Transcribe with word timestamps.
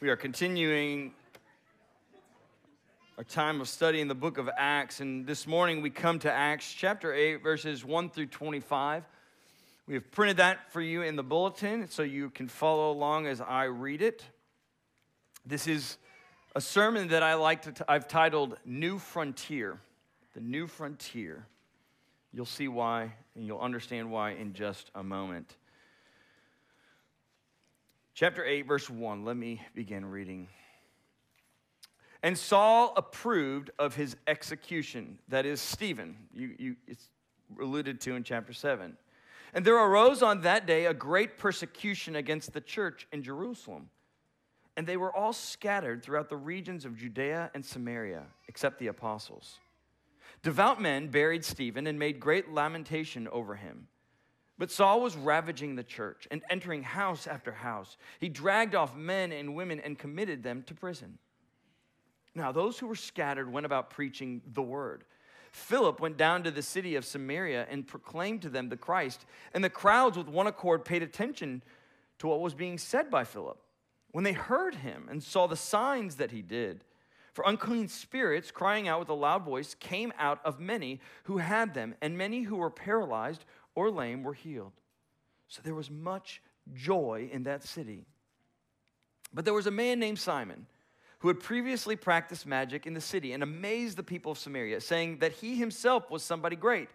We 0.00 0.10
are 0.10 0.16
continuing 0.16 1.10
our 3.16 3.24
time 3.24 3.60
of 3.60 3.68
studying 3.68 4.06
the 4.06 4.14
book 4.14 4.38
of 4.38 4.48
Acts, 4.56 5.00
and 5.00 5.26
this 5.26 5.44
morning 5.44 5.82
we 5.82 5.90
come 5.90 6.20
to 6.20 6.32
Acts 6.32 6.72
chapter 6.72 7.12
8, 7.12 7.42
verses 7.42 7.84
1 7.84 8.10
through 8.10 8.26
25. 8.26 9.02
We 9.88 9.94
have 9.94 10.08
printed 10.12 10.36
that 10.36 10.72
for 10.72 10.80
you 10.80 11.02
in 11.02 11.16
the 11.16 11.24
bulletin 11.24 11.88
so 11.88 12.04
you 12.04 12.30
can 12.30 12.46
follow 12.46 12.92
along 12.92 13.26
as 13.26 13.40
I 13.40 13.64
read 13.64 14.00
it. 14.00 14.24
This 15.44 15.66
is 15.66 15.98
a 16.54 16.60
sermon 16.60 17.08
that 17.08 17.24
I 17.24 17.34
like 17.34 17.62
to, 17.62 17.72
t- 17.72 17.82
I've 17.88 18.06
titled 18.06 18.56
New 18.64 19.00
Frontier. 19.00 19.80
The 20.34 20.40
New 20.40 20.68
Frontier. 20.68 21.44
You'll 22.32 22.46
see 22.46 22.68
why, 22.68 23.14
and 23.34 23.44
you'll 23.44 23.58
understand 23.58 24.12
why 24.12 24.34
in 24.34 24.52
just 24.52 24.92
a 24.94 25.02
moment. 25.02 25.56
Chapter 28.18 28.44
8, 28.44 28.62
verse 28.62 28.90
1. 28.90 29.24
Let 29.24 29.36
me 29.36 29.62
begin 29.76 30.04
reading. 30.04 30.48
And 32.20 32.36
Saul 32.36 32.92
approved 32.96 33.70
of 33.78 33.94
his 33.94 34.16
execution, 34.26 35.20
that 35.28 35.46
is, 35.46 35.60
Stephen. 35.60 36.16
You, 36.32 36.52
you, 36.58 36.76
it's 36.88 37.10
alluded 37.62 38.00
to 38.00 38.16
in 38.16 38.24
chapter 38.24 38.52
7. 38.52 38.96
And 39.54 39.64
there 39.64 39.76
arose 39.76 40.20
on 40.20 40.40
that 40.40 40.66
day 40.66 40.86
a 40.86 40.94
great 40.94 41.38
persecution 41.38 42.16
against 42.16 42.52
the 42.52 42.60
church 42.60 43.06
in 43.12 43.22
Jerusalem. 43.22 43.88
And 44.76 44.84
they 44.84 44.96
were 44.96 45.14
all 45.14 45.32
scattered 45.32 46.02
throughout 46.02 46.28
the 46.28 46.36
regions 46.36 46.84
of 46.84 46.96
Judea 46.96 47.52
and 47.54 47.64
Samaria, 47.64 48.24
except 48.48 48.80
the 48.80 48.88
apostles. 48.88 49.60
Devout 50.42 50.82
men 50.82 51.06
buried 51.06 51.44
Stephen 51.44 51.86
and 51.86 52.00
made 52.00 52.18
great 52.18 52.52
lamentation 52.52 53.28
over 53.28 53.54
him. 53.54 53.86
But 54.58 54.72
Saul 54.72 55.00
was 55.00 55.16
ravaging 55.16 55.76
the 55.76 55.84
church 55.84 56.26
and 56.30 56.42
entering 56.50 56.82
house 56.82 57.26
after 57.26 57.52
house. 57.52 57.96
He 58.18 58.28
dragged 58.28 58.74
off 58.74 58.96
men 58.96 59.30
and 59.30 59.54
women 59.54 59.78
and 59.80 59.98
committed 59.98 60.42
them 60.42 60.64
to 60.64 60.74
prison. 60.74 61.18
Now, 62.34 62.52
those 62.52 62.78
who 62.78 62.88
were 62.88 62.96
scattered 62.96 63.50
went 63.52 63.66
about 63.66 63.90
preaching 63.90 64.42
the 64.52 64.62
word. 64.62 65.04
Philip 65.52 66.00
went 66.00 66.16
down 66.16 66.42
to 66.42 66.50
the 66.50 66.62
city 66.62 66.96
of 66.96 67.04
Samaria 67.04 67.66
and 67.70 67.86
proclaimed 67.86 68.42
to 68.42 68.48
them 68.48 68.68
the 68.68 68.76
Christ, 68.76 69.24
and 69.54 69.64
the 69.64 69.70
crowds 69.70 70.18
with 70.18 70.28
one 70.28 70.46
accord 70.46 70.84
paid 70.84 71.02
attention 71.02 71.62
to 72.18 72.26
what 72.26 72.40
was 72.40 72.54
being 72.54 72.78
said 72.78 73.10
by 73.10 73.24
Philip. 73.24 73.58
When 74.10 74.24
they 74.24 74.32
heard 74.32 74.76
him 74.76 75.06
and 75.10 75.22
saw 75.22 75.46
the 75.46 75.56
signs 75.56 76.16
that 76.16 76.32
he 76.32 76.42
did, 76.42 76.84
for 77.32 77.44
unclean 77.46 77.88
spirits, 77.88 78.50
crying 78.50 78.88
out 78.88 78.98
with 78.98 79.08
a 79.08 79.14
loud 79.14 79.44
voice, 79.44 79.74
came 79.78 80.12
out 80.18 80.40
of 80.44 80.58
many 80.58 81.00
who 81.24 81.38
had 81.38 81.72
them, 81.72 81.94
and 82.00 82.18
many 82.18 82.42
who 82.42 82.56
were 82.56 82.70
paralyzed 82.70 83.44
or 83.78 83.92
lame 83.92 84.24
were 84.24 84.34
healed. 84.34 84.72
So 85.46 85.62
there 85.62 85.74
was 85.74 85.88
much 85.88 86.42
joy 86.74 87.30
in 87.32 87.44
that 87.44 87.62
city. 87.62 88.06
But 89.32 89.44
there 89.44 89.54
was 89.54 89.68
a 89.68 89.70
man 89.70 90.00
named 90.00 90.18
Simon 90.18 90.66
who 91.20 91.28
had 91.28 91.38
previously 91.38 91.94
practiced 91.94 92.44
magic 92.44 92.86
in 92.86 92.94
the 92.94 93.00
city 93.00 93.32
and 93.32 93.42
amazed 93.42 93.96
the 93.96 94.02
people 94.02 94.32
of 94.32 94.38
Samaria, 94.38 94.80
saying 94.80 95.18
that 95.18 95.32
he 95.32 95.56
himself 95.56 96.10
was 96.10 96.24
somebody 96.24 96.56
great. 96.56 96.88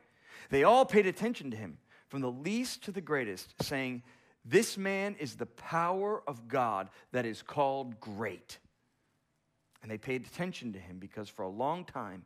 They 0.50 0.64
all 0.64 0.86
paid 0.86 1.08
attention 1.08 1.52
to 1.52 1.58
him, 1.58 1.78
from 2.10 2.22
the 2.22 2.32
least 2.32 2.84
to 2.84 2.92
the 2.92 3.02
greatest, 3.02 3.54
saying, 3.62 4.04
This 4.44 4.78
man 4.78 5.16
is 5.20 5.36
the 5.36 5.46
power 5.46 6.22
of 6.28 6.50
God 6.50 6.90
that 7.14 7.26
is 7.26 7.42
called 7.42 8.00
great. 8.02 8.60
And 9.82 9.90
they 9.90 9.98
paid 9.98 10.26
attention 10.26 10.74
to 10.74 10.80
him 10.80 11.00
because 11.00 11.30
for 11.30 11.44
a 11.44 11.50
long 11.50 11.86
time 11.86 12.26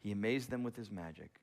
he 0.00 0.10
amazed 0.10 0.50
them 0.50 0.64
with 0.64 0.76
his 0.76 0.90
magic. 0.90 1.40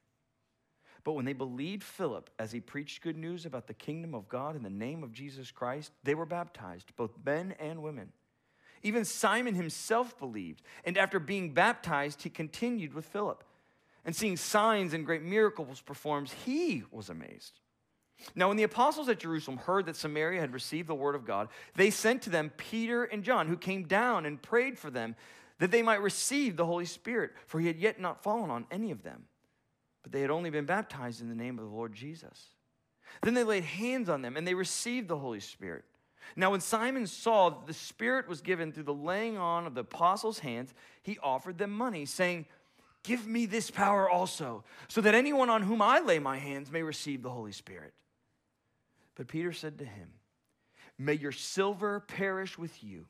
But 1.04 1.14
when 1.14 1.26
they 1.26 1.34
believed 1.34 1.84
Philip 1.84 2.30
as 2.38 2.52
he 2.52 2.60
preached 2.60 3.02
good 3.02 3.18
news 3.18 3.46
about 3.46 3.68
the 3.68 3.74
kingdom 3.74 4.14
of 4.14 4.28
God 4.28 4.56
in 4.56 4.64
the 4.64 4.70
name 4.70 5.04
of 5.04 5.14
Jesus 5.14 5.52
Christ, 5.52 5.92
they 6.04 6.16
were 6.16 6.26
baptized, 6.26 6.96
both 6.96 7.12
men 7.26 7.56
and 7.60 7.82
women. 7.82 8.12
Even 8.84 9.06
Simon 9.06 9.56
himself 9.56 10.18
believed, 10.20 10.62
and 10.86 10.98
after 10.98 11.20
being 11.20 11.54
baptized, 11.54 12.24
he 12.24 12.30
continued 12.30 12.94
with 12.94 13.06
Philip. 13.06 13.44
And 14.06 14.16
seeing 14.16 14.38
signs 14.38 14.94
and 14.94 15.06
great 15.06 15.22
miracles 15.22 15.82
performed, 15.82 16.30
he 16.30 16.84
was 16.92 17.10
amazed. 17.10 17.60
Now, 18.36 18.50
when 18.50 18.58
the 18.58 18.64
apostles 18.64 19.08
at 19.08 19.20
Jerusalem 19.20 19.58
heard 19.58 19.86
that 19.86 19.96
Samaria 19.96 20.42
had 20.42 20.54
received 20.54 20.90
the 20.90 20.96
word 20.96 21.16
of 21.16 21.26
God, 21.26 21.48
they 21.76 21.90
sent 21.90 22.22
to 22.24 22.30
them 22.30 22.52
Peter 22.58 23.06
and 23.06 23.24
John, 23.24 23.48
who 23.48 23.58
came 23.58 23.84
down 23.84 24.26
and 24.26 24.42
prayed 24.42 24.78
for 24.78 24.90
them 24.90 25.16
that 25.60 25.72
they 25.72 25.82
might 25.82 26.02
receive 26.02 26.56
the 26.56 26.66
Holy 26.66 26.86
Spirit, 26.86 27.32
for 27.46 27.60
he 27.60 27.68
had 27.68 27.78
yet 27.78 28.00
not 28.00 28.24
fallen 28.24 28.50
on 28.50 28.66
any 28.72 28.92
of 28.92 29.04
them 29.04 29.26
but 30.04 30.12
they 30.12 30.22
had 30.22 30.32
only 30.32 30.50
been 30.50 30.66
baptized 30.66 31.22
in 31.22 31.30
the 31.30 31.36
name 31.36 31.58
of 31.58 31.66
the 31.66 31.72
Lord 31.72 31.94
Jesus. 31.94 32.50
Then 33.22 33.34
they 33.34 33.44
laid 33.44 33.64
hands 33.64 34.10
on 34.10 34.22
them 34.22 34.38
and 34.38 34.48
they 34.48 34.54
received 34.54 35.08
the 35.08 35.18
Holy 35.18 35.40
Spirit. 35.40 35.86
Now, 36.36 36.52
when 36.52 36.62
Simon 36.62 37.08
saw 37.08 37.50
that 37.50 37.68
the 37.68 37.74
Spirit 37.74 38.28
was 38.28 38.42
given 38.42 38.72
through 38.72 38.84
the 38.84 38.94
laying 38.94 39.38
on 39.38 39.66
of 39.66 39.74
the 39.74 39.82
apostles' 39.82 40.40
hands, 40.40 40.74
he 41.02 41.18
offered 41.24 41.58
them 41.58 41.72
money, 41.72 42.06
saying, 42.06 42.46
Give 43.04 43.26
me 43.26 43.46
this 43.46 43.72
power 43.72 44.10
also, 44.10 44.64
so 44.88 45.02
that 45.02 45.16
anyone 45.16 45.50
on 45.50 45.64
whom 45.64 45.82
I 45.82 46.00
lay 46.00 46.20
my 46.20 46.38
hands 46.38 46.72
may 46.72 46.84
receive 46.84 47.24
the 47.24 47.30
Holy 47.30 47.52
Spirit. 47.52 47.94
But 49.16 49.28
Peter 49.28 49.54
said 49.54 49.80
to 49.80 49.86
him, 49.86 50.10
May 50.98 51.14
your 51.14 51.32
silver 51.32 52.02
perish 52.02 52.58
with 52.58 52.84
you, 52.84 53.06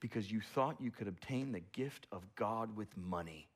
because 0.00 0.30
you 0.30 0.40
thought 0.40 0.80
you 0.80 0.90
could 0.90 1.08
obtain 1.08 1.52
the 1.52 1.60
gift 1.60 2.06
of 2.10 2.34
God 2.34 2.76
with 2.76 2.96
money. 2.96 3.48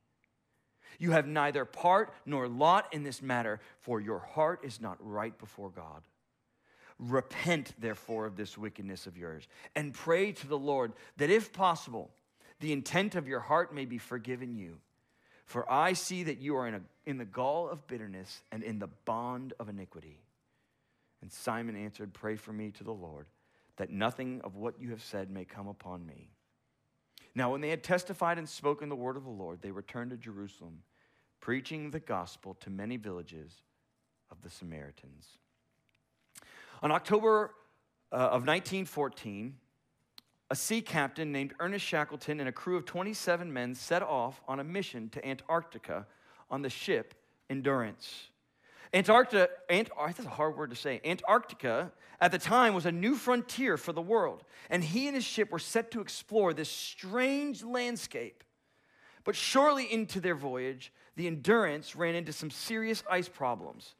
You 0.98 1.12
have 1.12 1.26
neither 1.26 1.64
part 1.64 2.12
nor 2.26 2.48
lot 2.48 2.92
in 2.92 3.02
this 3.02 3.22
matter, 3.22 3.60
for 3.80 4.00
your 4.00 4.20
heart 4.20 4.60
is 4.62 4.80
not 4.80 4.96
right 5.00 5.36
before 5.38 5.70
God. 5.70 6.02
Repent, 6.98 7.72
therefore, 7.78 8.26
of 8.26 8.36
this 8.36 8.56
wickedness 8.56 9.06
of 9.06 9.16
yours, 9.16 9.46
and 9.74 9.92
pray 9.92 10.32
to 10.32 10.46
the 10.46 10.58
Lord 10.58 10.92
that, 11.16 11.30
if 11.30 11.52
possible, 11.52 12.10
the 12.60 12.72
intent 12.72 13.14
of 13.14 13.26
your 13.26 13.40
heart 13.40 13.74
may 13.74 13.84
be 13.84 13.98
forgiven 13.98 14.54
you. 14.54 14.78
For 15.44 15.70
I 15.70 15.92
see 15.92 16.22
that 16.24 16.38
you 16.38 16.56
are 16.56 16.66
in, 16.66 16.74
a, 16.74 16.80
in 17.04 17.18
the 17.18 17.24
gall 17.24 17.68
of 17.68 17.86
bitterness 17.86 18.42
and 18.50 18.62
in 18.62 18.78
the 18.78 18.88
bond 19.04 19.52
of 19.58 19.68
iniquity. 19.68 20.20
And 21.20 21.32
Simon 21.32 21.76
answered, 21.76 22.12
Pray 22.12 22.36
for 22.36 22.52
me 22.52 22.70
to 22.72 22.84
the 22.84 22.92
Lord, 22.92 23.26
that 23.76 23.90
nothing 23.90 24.40
of 24.42 24.56
what 24.56 24.80
you 24.80 24.90
have 24.90 25.02
said 25.02 25.30
may 25.30 25.44
come 25.44 25.68
upon 25.68 26.06
me. 26.06 26.30
Now, 27.34 27.50
when 27.50 27.60
they 27.60 27.70
had 27.70 27.82
testified 27.82 28.38
and 28.38 28.48
spoken 28.48 28.88
the 28.88 28.96
word 28.96 29.16
of 29.16 29.24
the 29.24 29.30
Lord, 29.30 29.60
they 29.60 29.70
returned 29.70 30.10
to 30.10 30.16
Jerusalem, 30.16 30.82
preaching 31.40 31.90
the 31.90 32.00
gospel 32.00 32.54
to 32.60 32.70
many 32.70 32.96
villages 32.96 33.62
of 34.30 34.40
the 34.42 34.50
Samaritans. 34.50 35.38
On 36.82 36.92
October 36.92 37.54
uh, 38.12 38.16
of 38.16 38.46
1914, 38.46 39.56
a 40.50 40.56
sea 40.56 40.80
captain 40.80 41.32
named 41.32 41.54
Ernest 41.58 41.84
Shackleton 41.84 42.38
and 42.38 42.48
a 42.48 42.52
crew 42.52 42.76
of 42.76 42.84
27 42.84 43.52
men 43.52 43.74
set 43.74 44.02
off 44.02 44.40
on 44.46 44.60
a 44.60 44.64
mission 44.64 45.08
to 45.10 45.26
Antarctica 45.26 46.06
on 46.50 46.62
the 46.62 46.70
ship 46.70 47.14
Endurance. 47.50 48.28
Antarctica, 48.94 49.48
Ant, 49.68 49.90
oh, 49.98 50.06
that's 50.06 50.20
a 50.20 50.28
hard 50.28 50.56
word 50.56 50.70
to 50.70 50.76
say. 50.76 51.00
Antarctica 51.04 51.90
at 52.20 52.30
the 52.30 52.38
time 52.38 52.74
was 52.74 52.86
a 52.86 52.92
new 52.92 53.16
frontier 53.16 53.76
for 53.76 53.92
the 53.92 54.00
world, 54.00 54.44
and 54.70 54.84
he 54.84 55.08
and 55.08 55.16
his 55.16 55.24
ship 55.24 55.50
were 55.50 55.58
set 55.58 55.90
to 55.90 56.00
explore 56.00 56.54
this 56.54 56.68
strange 56.68 57.64
landscape. 57.64 58.44
But 59.24 59.34
shortly 59.34 59.92
into 59.92 60.20
their 60.20 60.36
voyage, 60.36 60.92
the 61.16 61.26
Endurance 61.26 61.96
ran 61.96 62.14
into 62.14 62.32
some 62.32 62.52
serious 62.52 63.02
ice 63.10 63.28
problems. 63.28 63.96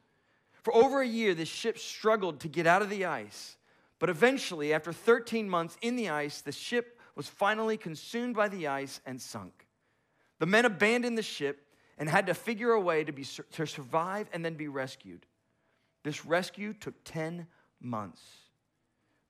For 0.63 0.73
over 0.73 1.01
a 1.01 1.07
year, 1.07 1.35
the 1.35 1.45
ship 1.45 1.77
struggled 1.77 2.39
to 2.39 2.47
get 2.47 2.65
out 2.65 2.81
of 2.81 2.89
the 2.89 3.03
ice, 3.05 3.57
but 3.99 4.09
eventually, 4.09 4.73
after 4.73 4.93
13 4.93 5.49
months 5.49 5.77
in 5.81 5.97
the 5.97 6.09
ice, 6.09 6.39
the 6.39 6.53
ship 6.53 6.99
was 7.15 7.27
finally 7.27 7.75
consumed 7.75 8.35
by 8.35 8.47
the 8.47 8.67
ice 8.67 9.01
and 9.05 9.21
sunk. 9.21 9.67
The 10.39 10.45
men 10.45 10.63
abandoned 10.63 11.17
the 11.17 11.23
ship 11.23 11.64
and 11.97 12.09
had 12.09 12.27
to 12.27 12.33
figure 12.33 12.71
a 12.71 12.79
way 12.79 13.03
to, 13.03 13.11
be, 13.11 13.23
to 13.23 13.65
survive 13.65 14.29
and 14.33 14.43
then 14.43 14.55
be 14.55 14.67
rescued. 14.67 15.25
This 16.03 16.25
rescue 16.25 16.73
took 16.73 16.93
10 17.05 17.47
months. 17.81 18.21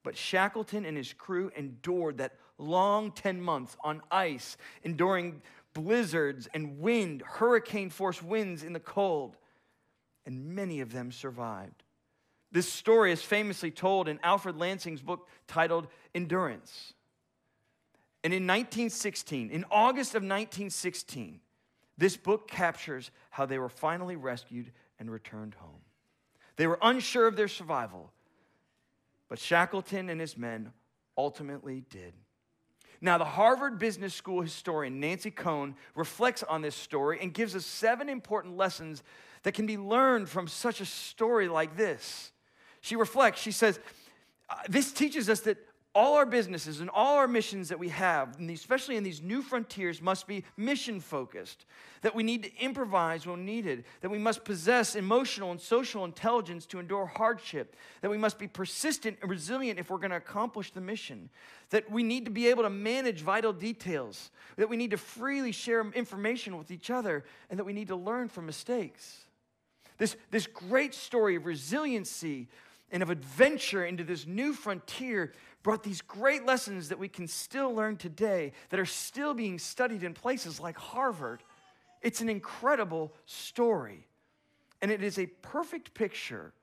But 0.03 0.18
Shackleton 0.18 0.86
and 0.86 0.98
his 0.98 1.14
crew 1.14 1.52
endured 1.56 2.17
that 2.17 2.38
long 2.58 3.12
10 3.12 3.41
months 3.41 3.76
on 3.84 4.02
ice, 4.12 4.58
enduring 4.84 5.41
blizzards 5.73 6.47
and 6.53 6.79
wind, 6.79 7.23
hurricane 7.26 7.90
force 7.90 8.22
winds 8.22 8.64
in 8.64 8.73
the 8.73 8.79
cold, 8.79 9.35
and 10.26 10.56
many 10.56 10.82
of 10.82 10.91
them 10.91 11.12
survived. 11.12 11.84
This 12.52 12.72
story 12.72 13.12
is 13.12 13.22
famously 13.22 13.72
told 13.72 14.08
in 14.08 14.20
Alfred 14.23 14.58
Lansing's 14.58 15.02
book 15.02 15.28
titled 15.47 15.88
Endurance. 16.14 16.94
And 18.23 18.34
in 18.34 18.44
1916, 18.44 19.50
in 19.52 19.66
August 19.70 20.12
of 20.12 20.23
1916, 20.23 21.41
this 21.97 22.18
book 22.18 22.47
captures 22.47 23.12
how 23.30 23.46
they 23.46 23.59
were 23.59 23.70
finally 23.70 24.16
rescued 24.16 24.72
and 25.00 25.12
returned 25.12 25.56
home. 25.56 25.82
They 26.58 26.68
were 26.68 26.80
unsure 26.82 27.28
of 27.28 27.36
their 27.36 27.47
survival, 27.47 28.12
but 29.30 29.40
Shackleton 29.40 30.09
and 30.09 30.20
his 30.20 30.38
men 30.38 30.72
ultimately 31.18 31.84
did. 31.90 32.14
Now, 33.02 33.18
the 33.18 33.26
Harvard 33.26 33.78
Business 33.78 34.14
School 34.14 34.42
historian 34.42 35.00
Nancy 35.00 35.32
Cohn 35.32 35.76
reflects 35.96 36.44
on 36.44 36.62
this 36.62 36.76
story 36.76 37.20
and 37.22 37.34
gives 37.34 37.56
us 37.56 37.66
seven 37.66 38.09
important 38.09 38.58
lessons 38.58 39.03
that 39.44 39.53
can 39.53 39.66
be 39.66 39.78
learned 39.78 40.30
from 40.30 40.48
such 40.48 40.82
a 40.82 40.86
story 40.86 41.48
like 41.48 41.78
this. 41.78 42.32
She 42.82 42.96
reflects, 42.96 43.41
she 43.41 43.52
says, 43.52 43.80
uh, 44.50 44.56
This 44.70 44.91
teaches 44.91 45.30
us 45.30 45.41
that 45.41 45.58
all 45.96 46.16
our 46.16 46.26
businesses 46.26 46.82
and 46.82 46.90
all 46.90 47.16
our 47.16 47.28
missions 47.28 47.70
that 47.70 47.80
we 47.80 47.88
have, 47.88 48.38
especially 48.42 48.97
in 48.97 49.03
these 49.03 49.22
new 49.22 49.42
frontiers, 49.42 50.02
must 50.02 50.28
be 50.28 50.44
mission 50.58 51.00
focused. 51.00 51.66
That 52.02 52.14
we 52.14 52.22
need 52.22 52.44
to 52.44 52.56
improvise 52.58 53.26
when 53.26 53.46
needed. 53.46 53.86
That 54.02 54.12
we 54.12 54.18
must 54.18 54.44
possess 54.44 54.96
emotional 54.96 55.52
and 55.52 55.59
social 55.59 56.03
intelligence 56.03 56.66
to 56.68 56.80
endure 56.80 57.06
hardship. 57.06 57.78
That 58.02 58.12
we 58.12 58.18
must 58.18 58.38
be 58.38 58.47
persistent 58.47 59.18
and 59.22 59.32
resilient 59.32 59.80
if 59.80 59.90
we're 59.90 59.97
going 59.97 60.12
to 60.12 60.18
accomplish 60.18 60.72
the 60.72 60.82
mission. 60.82 61.30
That 61.70 61.90
we 61.90 62.03
need 62.03 62.26
to 62.26 62.32
be 62.32 62.50
able 62.50 62.64
to 62.64 62.70
manage 62.70 63.22
vital 63.22 63.53
details. 63.53 64.32
That 64.58 64.70
we 64.70 64.76
need 64.76 64.91
to 64.91 64.98
freely 64.98 65.53
share 65.53 65.90
information 65.94 66.58
with 66.58 66.72
each 66.72 66.90
other. 66.90 67.24
And 67.50 67.58
that 67.58 67.64
we 67.64 67.74
need 67.74 67.88
to 67.88 67.96
learn 67.96 68.28
from 68.28 68.46
mistakes. 68.46 69.22
This, 69.98 70.18
this 70.30 70.46
great 70.46 70.94
story 70.94 71.38
of 71.38 71.46
resiliency 71.46 72.50
and 72.91 73.02
of 73.02 73.09
adventure 73.09 73.86
into 73.86 74.03
this 74.03 74.28
new 74.28 74.53
frontier 74.53 75.32
brought 75.66 75.82
these 75.82 76.03
great 76.03 76.46
lessons 76.46 76.90
that 76.90 77.00
we 77.00 77.08
can 77.08 77.28
still 77.28 77.73
learn 77.73 77.97
today, 77.97 78.52
that 78.70 78.79
are 78.79 78.85
still 78.85 79.34
being 79.34 79.58
studied 79.58 80.03
in 80.03 80.14
places 80.14 80.59
like 80.59 80.78
Harvard. 80.78 81.41
It's 82.03 82.22
an 82.22 82.29
incredible 82.29 83.12
story. 83.26 84.06
And 84.84 84.91
it 84.91 85.02
is 85.02 85.17
a 85.17 85.26
perfect 85.26 85.96
picture 85.96 86.53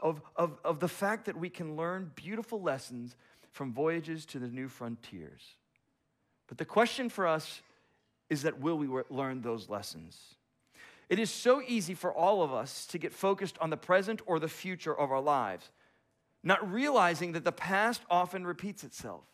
of, 0.00 0.20
of, 0.34 0.58
of 0.64 0.80
the 0.80 0.88
fact 0.88 1.26
that 1.26 1.36
we 1.36 1.48
can 1.48 1.76
learn 1.76 2.10
beautiful 2.16 2.60
lessons 2.60 3.14
from 3.52 3.72
voyages 3.72 4.26
to 4.26 4.40
the 4.40 4.48
new 4.48 4.66
frontiers. 4.66 5.54
But 6.48 6.58
the 6.58 6.64
question 6.64 7.08
for 7.08 7.28
us 7.28 7.62
is 8.30 8.42
that 8.42 8.58
will 8.58 8.76
we 8.76 8.88
learn 9.10 9.42
those 9.42 9.68
lessons? 9.68 10.18
It 11.08 11.20
is 11.20 11.30
so 11.30 11.62
easy 11.64 11.94
for 11.94 12.12
all 12.12 12.42
of 12.42 12.52
us 12.52 12.84
to 12.86 12.98
get 12.98 13.12
focused 13.12 13.56
on 13.60 13.70
the 13.70 13.76
present 13.76 14.20
or 14.26 14.40
the 14.40 14.48
future 14.48 14.98
of 14.98 15.12
our 15.12 15.20
lives 15.20 15.70
not 16.42 16.72
realizing 16.72 17.32
that 17.32 17.44
the 17.44 17.52
past 17.52 18.02
often 18.10 18.46
repeats 18.46 18.84
itself. 18.84 19.24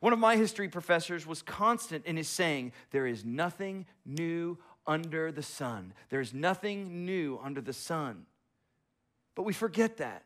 One 0.00 0.12
of 0.12 0.18
my 0.18 0.36
history 0.36 0.68
professors 0.68 1.26
was 1.26 1.42
constant 1.42 2.04
in 2.04 2.16
his 2.16 2.28
saying, 2.28 2.72
There 2.90 3.06
is 3.06 3.24
nothing 3.24 3.86
new 4.04 4.58
under 4.86 5.32
the 5.32 5.42
sun. 5.42 5.94
There 6.10 6.20
is 6.20 6.34
nothing 6.34 7.06
new 7.06 7.40
under 7.42 7.60
the 7.60 7.72
sun. 7.72 8.26
But 9.34 9.44
we 9.44 9.52
forget 9.52 9.96
that. 9.98 10.24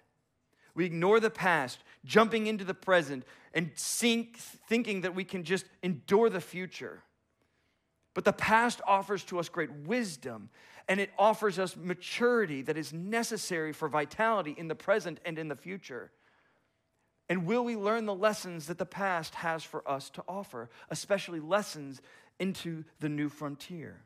We 0.74 0.84
ignore 0.84 1.20
the 1.20 1.30
past, 1.30 1.80
jumping 2.04 2.46
into 2.46 2.64
the 2.64 2.74
present, 2.74 3.24
and 3.52 3.70
sink, 3.74 4.38
thinking 4.38 5.00
that 5.02 5.14
we 5.14 5.24
can 5.24 5.44
just 5.44 5.66
endure 5.82 6.30
the 6.30 6.40
future. 6.40 7.02
But 8.14 8.24
the 8.24 8.32
past 8.32 8.80
offers 8.86 9.24
to 9.24 9.38
us 9.38 9.48
great 9.48 9.72
wisdom 9.72 10.50
and 10.88 10.98
it 10.98 11.10
offers 11.18 11.58
us 11.58 11.76
maturity 11.76 12.62
that 12.62 12.76
is 12.76 12.92
necessary 12.92 13.72
for 13.72 13.88
vitality 13.88 14.54
in 14.58 14.66
the 14.66 14.74
present 14.74 15.20
and 15.24 15.38
in 15.38 15.46
the 15.48 15.54
future. 15.54 16.10
And 17.28 17.46
will 17.46 17.64
we 17.64 17.76
learn 17.76 18.06
the 18.06 18.14
lessons 18.14 18.66
that 18.66 18.78
the 18.78 18.86
past 18.86 19.36
has 19.36 19.62
for 19.62 19.88
us 19.88 20.10
to 20.10 20.24
offer, 20.26 20.68
especially 20.90 21.38
lessons 21.38 22.02
into 22.40 22.82
the 22.98 23.08
new 23.08 23.28
frontier? 23.28 24.02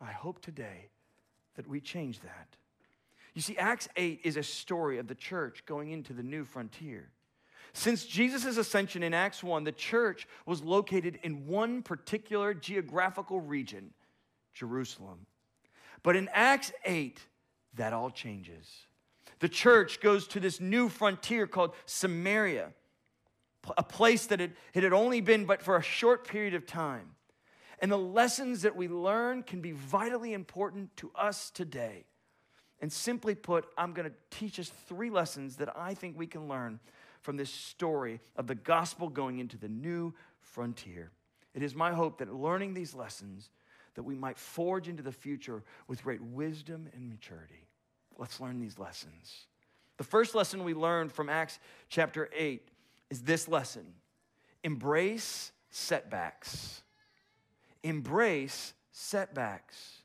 I 0.00 0.12
hope 0.12 0.40
today 0.40 0.88
that 1.56 1.68
we 1.68 1.80
change 1.80 2.20
that. 2.20 2.56
You 3.34 3.42
see, 3.42 3.58
Acts 3.58 3.88
8 3.94 4.20
is 4.24 4.38
a 4.38 4.42
story 4.42 4.98
of 4.98 5.06
the 5.06 5.14
church 5.14 5.64
going 5.66 5.90
into 5.90 6.14
the 6.14 6.22
new 6.22 6.44
frontier. 6.44 7.10
Since 7.72 8.04
Jesus' 8.04 8.56
ascension 8.56 9.02
in 9.02 9.14
Acts 9.14 9.42
1, 9.42 9.64
the 9.64 9.72
church 9.72 10.26
was 10.46 10.62
located 10.62 11.18
in 11.22 11.46
one 11.46 11.82
particular 11.82 12.52
geographical 12.52 13.40
region, 13.40 13.90
Jerusalem. 14.52 15.26
But 16.02 16.16
in 16.16 16.28
Acts 16.32 16.72
8, 16.84 17.20
that 17.74 17.92
all 17.92 18.10
changes. 18.10 18.66
The 19.38 19.48
church 19.48 20.00
goes 20.00 20.26
to 20.28 20.40
this 20.40 20.60
new 20.60 20.88
frontier 20.88 21.46
called 21.46 21.74
Samaria, 21.86 22.72
a 23.76 23.82
place 23.82 24.26
that 24.26 24.40
it, 24.40 24.52
it 24.74 24.82
had 24.82 24.92
only 24.92 25.20
been 25.20 25.44
but 25.44 25.62
for 25.62 25.76
a 25.76 25.82
short 25.82 26.26
period 26.26 26.54
of 26.54 26.66
time. 26.66 27.14
And 27.80 27.90
the 27.90 27.98
lessons 27.98 28.62
that 28.62 28.76
we 28.76 28.88
learn 28.88 29.42
can 29.42 29.60
be 29.60 29.72
vitally 29.72 30.34
important 30.34 30.94
to 30.98 31.10
us 31.14 31.50
today. 31.50 32.04
And 32.82 32.92
simply 32.92 33.34
put, 33.34 33.66
I'm 33.76 33.92
going 33.92 34.08
to 34.08 34.16
teach 34.30 34.58
us 34.58 34.70
three 34.88 35.10
lessons 35.10 35.56
that 35.56 35.74
I 35.76 35.94
think 35.94 36.18
we 36.18 36.26
can 36.26 36.48
learn 36.48 36.80
from 37.20 37.36
this 37.36 37.50
story 37.50 38.20
of 38.36 38.46
the 38.46 38.54
gospel 38.54 39.08
going 39.08 39.38
into 39.38 39.58
the 39.58 39.68
new 39.68 40.14
frontier. 40.40 41.10
It 41.54 41.62
is 41.62 41.74
my 41.74 41.92
hope 41.92 42.18
that 42.18 42.34
learning 42.34 42.74
these 42.74 42.94
lessons 42.94 43.50
that 43.94 44.02
we 44.02 44.14
might 44.14 44.38
forge 44.38 44.88
into 44.88 45.02
the 45.02 45.12
future 45.12 45.62
with 45.88 46.02
great 46.02 46.22
wisdom 46.22 46.88
and 46.94 47.08
maturity. 47.08 47.66
Let's 48.18 48.40
learn 48.40 48.60
these 48.60 48.78
lessons. 48.78 49.46
The 49.96 50.04
first 50.04 50.34
lesson 50.34 50.64
we 50.64 50.74
learned 50.74 51.12
from 51.12 51.28
Acts 51.28 51.58
chapter 51.88 52.28
8 52.34 52.68
is 53.10 53.22
this 53.22 53.48
lesson 53.48 53.84
embrace 54.62 55.52
setbacks. 55.70 56.82
Embrace 57.82 58.74
setbacks. 58.92 60.02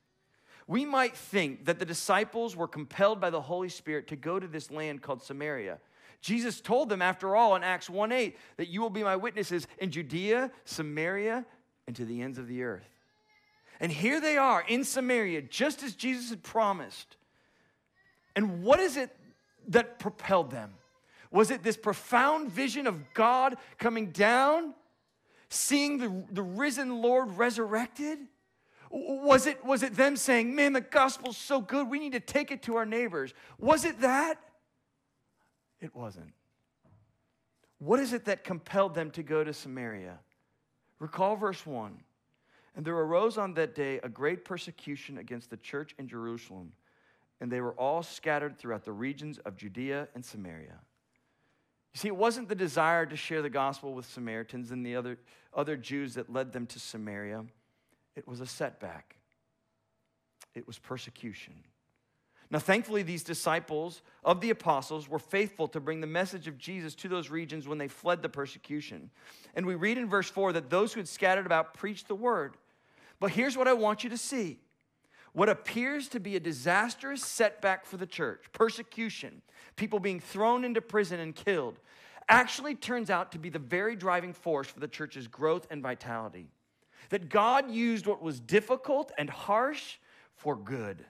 We 0.68 0.86
might 0.86 1.16
think 1.16 1.66
that 1.66 1.78
the 1.78 1.86
disciples 1.86 2.56
were 2.56 2.68
compelled 2.68 3.22
by 3.22 3.30
the 3.30 3.42
Holy 3.42 3.70
Spirit 3.70 4.08
to 4.08 4.16
go 4.16 4.40
to 4.40 4.48
this 4.48 4.72
land 4.72 5.02
called 5.02 5.22
Samaria. 5.22 5.80
Jesus 6.26 6.60
told 6.60 6.90
them, 6.90 7.04
after 7.04 7.36
all, 7.36 7.56
in 7.56 7.62
Acts 7.62 7.88
1 7.88 8.12
8, 8.12 8.36
that 8.58 8.68
you 8.68 8.82
will 8.82 8.90
be 8.90 9.04
my 9.04 9.16
witnesses 9.16 9.68
in 9.78 9.92
Judea, 9.92 10.50
Samaria, 10.64 11.46
and 11.86 11.96
to 11.96 12.04
the 12.04 12.24
ends 12.24 12.40
of 12.40 12.48
the 12.48 12.64
earth. 12.64 12.90
And 13.80 13.92
here 13.92 14.20
they 14.20 14.36
are 14.36 14.64
in 14.68 14.84
Samaria, 14.84 15.44
just 15.44 15.84
as 15.84 15.94
Jesus 15.94 16.32
had 16.32 16.42
promised. 16.42 17.16
And 18.36 18.64
what 18.64 18.80
is 18.80 18.98
it 18.98 19.16
that 19.68 20.00
propelled 20.00 20.50
them? 20.50 20.74
Was 21.30 21.52
it 21.52 21.62
this 21.62 21.78
profound 21.78 22.50
vision 22.50 22.88
of 22.88 23.14
God 23.14 23.58
coming 23.78 24.08
down, 24.08 24.74
seeing 25.50 26.00
the, 26.00 26.24
the 26.32 26.42
risen 26.42 27.04
Lord 27.04 27.38
resurrected? 27.38 28.18
Was 28.90 29.46
it, 29.46 29.64
was 29.64 29.84
it 29.84 29.96
them 29.96 30.16
saying, 30.16 30.56
Man, 30.56 30.74
the 30.74 30.82
gospel's 30.82 31.38
so 31.38 31.62
good, 31.62 31.88
we 31.88 32.00
need 32.00 32.14
to 32.14 32.20
take 32.20 32.50
it 32.50 32.64
to 32.64 32.78
our 32.78 32.86
neighbors? 32.86 33.36
Was 33.60 33.86
it 33.86 34.02
that? 34.02 34.40
It 35.86 35.96
wasn't. 35.96 36.34
What 37.78 38.00
is 38.00 38.12
it 38.12 38.26
that 38.26 38.44
compelled 38.44 38.96
them 38.96 39.12
to 39.12 39.22
go 39.22 39.44
to 39.44 39.54
Samaria? 39.54 40.18
Recall 40.98 41.36
verse 41.36 41.64
1. 41.64 42.02
And 42.76 42.84
there 42.84 42.96
arose 42.96 43.38
on 43.38 43.54
that 43.54 43.76
day 43.76 44.00
a 44.02 44.10
great 44.10 44.44
persecution 44.46 45.20
against 45.20 45.52
the 45.52 45.58
church 45.58 45.94
in 46.00 46.08
Jerusalem, 46.08 46.72
and 47.40 47.52
they 47.52 47.62
were 47.62 47.74
all 47.74 48.02
scattered 48.02 48.58
throughout 48.58 48.84
the 48.84 48.94
regions 48.94 49.38
of 49.46 49.58
Judea 49.58 50.08
and 50.16 50.26
Samaria. 50.26 50.80
You 51.94 52.00
see, 52.00 52.08
it 52.08 52.16
wasn't 52.16 52.50
the 52.50 52.56
desire 52.56 53.06
to 53.06 53.16
share 53.16 53.44
the 53.44 53.50
gospel 53.52 53.94
with 53.94 54.08
Samaritans 54.08 54.72
and 54.72 54.84
the 54.84 54.96
other, 54.96 55.20
other 55.54 55.78
Jews 55.78 56.16
that 56.16 56.34
led 56.34 56.52
them 56.52 56.66
to 56.66 56.80
Samaria, 56.80 57.46
it 58.16 58.28
was 58.28 58.42
a 58.42 58.48
setback, 58.48 59.18
it 60.56 60.66
was 60.66 60.80
persecution. 60.80 61.54
Now, 62.56 62.60
thankfully, 62.60 63.04
these 63.04 63.26
disciples 63.26 64.02
of 64.24 64.40
the 64.40 64.50
apostles 64.50 65.10
were 65.10 65.20
faithful 65.20 65.68
to 65.68 65.82
bring 65.82 66.00
the 66.00 66.08
message 66.08 66.48
of 66.48 66.58
Jesus 66.58 66.96
to 66.96 67.10
those 67.10 67.30
regions 67.30 67.68
when 67.68 67.78
they 67.78 67.90
fled 67.90 68.22
the 68.22 68.30
persecution. 68.30 69.10
And 69.56 69.66
we 69.66 69.76
read 69.76 69.98
in 69.98 70.08
verse 70.08 70.30
4 70.30 70.54
that 70.54 70.70
those 70.70 70.94
who 70.94 71.02
had 71.02 71.10
scattered 71.10 71.46
about 71.46 71.74
preached 71.74 72.08
the 72.08 72.16
word. 72.16 72.56
But 73.20 73.32
here's 73.32 73.58
what 73.58 73.68
I 73.68 73.74
want 73.74 74.06
you 74.06 74.10
to 74.10 74.18
see 74.18 74.60
what 75.34 75.50
appears 75.50 76.08
to 76.08 76.22
be 76.22 76.38
a 76.38 76.40
disastrous 76.40 77.26
setback 77.26 77.86
for 77.86 77.98
the 77.98 78.08
church, 78.08 78.46
persecution, 78.54 79.42
people 79.76 80.00
being 80.00 80.22
thrown 80.22 80.64
into 80.64 80.80
prison 80.80 81.20
and 81.20 81.36
killed, 81.36 81.78
actually 82.30 82.74
turns 82.74 83.10
out 83.10 83.34
to 83.34 83.38
be 83.38 83.50
the 83.50 83.60
very 83.60 83.98
driving 83.98 84.32
force 84.32 84.70
for 84.70 84.80
the 84.80 84.88
church's 84.88 85.28
growth 85.28 85.68
and 85.70 85.84
vitality. 85.84 86.48
That 87.10 87.28
God 87.28 87.70
used 87.70 88.08
what 88.08 88.22
was 88.22 88.40
difficult 88.40 89.12
and 89.18 89.30
harsh 89.30 89.98
for 90.38 90.56
good. 90.56 91.04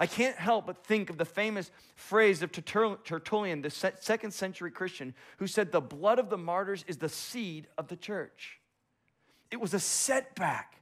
I 0.00 0.06
can't 0.06 0.36
help 0.36 0.66
but 0.66 0.82
think 0.82 1.10
of 1.10 1.18
the 1.18 1.26
famous 1.26 1.70
phrase 1.94 2.42
of 2.42 2.50
Tertullian, 2.52 3.60
the 3.60 3.68
second 3.68 4.32
century 4.32 4.70
Christian, 4.70 5.14
who 5.36 5.46
said, 5.46 5.70
The 5.70 5.82
blood 5.82 6.18
of 6.18 6.30
the 6.30 6.38
martyrs 6.38 6.86
is 6.88 6.96
the 6.96 7.10
seed 7.10 7.68
of 7.76 7.88
the 7.88 7.96
church. 7.96 8.60
It 9.50 9.60
was 9.60 9.74
a 9.74 9.78
setback 9.78 10.76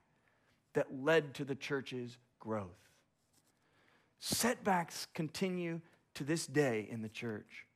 that 0.74 1.02
led 1.02 1.34
to 1.34 1.44
the 1.44 1.56
church's 1.56 2.16
growth. 2.38 2.78
Setbacks 4.20 5.08
continue 5.14 5.80
to 6.14 6.22
this 6.22 6.46
day 6.46 6.86
in 6.88 7.02
the 7.02 7.08
church. 7.08 7.66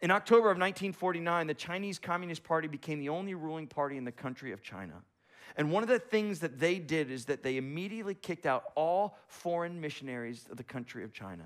In 0.00 0.10
October 0.10 0.50
of 0.50 0.56
1949, 0.56 1.48
the 1.48 1.54
Chinese 1.54 1.98
Communist 1.98 2.44
Party 2.44 2.66
became 2.66 2.98
the 2.98 3.10
only 3.10 3.34
ruling 3.34 3.66
party 3.66 3.98
in 3.98 4.04
the 4.04 4.12
country 4.12 4.52
of 4.52 4.62
China. 4.62 5.02
And 5.56 5.72
one 5.72 5.82
of 5.82 5.88
the 5.88 5.98
things 5.98 6.40
that 6.40 6.58
they 6.58 6.78
did 6.78 7.10
is 7.10 7.24
that 7.26 7.42
they 7.42 7.56
immediately 7.56 8.14
kicked 8.14 8.46
out 8.46 8.64
all 8.74 9.18
foreign 9.26 9.80
missionaries 9.80 10.46
of 10.50 10.56
the 10.56 10.64
country 10.64 11.04
of 11.04 11.12
China. 11.12 11.44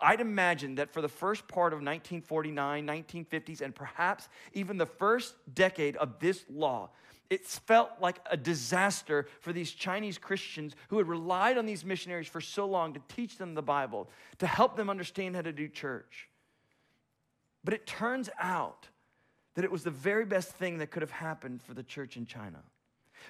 I'd 0.00 0.20
imagine 0.20 0.76
that 0.76 0.92
for 0.92 1.02
the 1.02 1.08
first 1.08 1.46
part 1.48 1.72
of 1.72 1.78
1949, 1.78 2.86
1950s, 2.86 3.60
and 3.60 3.74
perhaps 3.74 4.28
even 4.52 4.78
the 4.78 4.86
first 4.86 5.34
decade 5.54 5.96
of 5.96 6.18
this 6.20 6.44
law, 6.48 6.90
it 7.28 7.46
felt 7.46 7.90
like 8.00 8.18
a 8.30 8.36
disaster 8.36 9.26
for 9.40 9.52
these 9.52 9.70
Chinese 9.70 10.18
Christians 10.18 10.74
who 10.88 10.98
had 10.98 11.06
relied 11.06 11.58
on 11.58 11.66
these 11.66 11.84
missionaries 11.84 12.26
for 12.26 12.40
so 12.40 12.66
long 12.66 12.92
to 12.94 13.00
teach 13.08 13.38
them 13.38 13.54
the 13.54 13.62
Bible, 13.62 14.10
to 14.38 14.46
help 14.46 14.76
them 14.76 14.90
understand 14.90 15.36
how 15.36 15.42
to 15.42 15.52
do 15.52 15.68
church. 15.68 16.28
But 17.62 17.74
it 17.74 17.86
turns 17.86 18.30
out 18.40 18.88
that 19.54 19.64
it 19.64 19.70
was 19.70 19.84
the 19.84 19.90
very 19.90 20.24
best 20.24 20.52
thing 20.52 20.78
that 20.78 20.90
could 20.90 21.02
have 21.02 21.10
happened 21.10 21.62
for 21.62 21.74
the 21.74 21.82
church 21.82 22.16
in 22.16 22.26
China. 22.26 22.62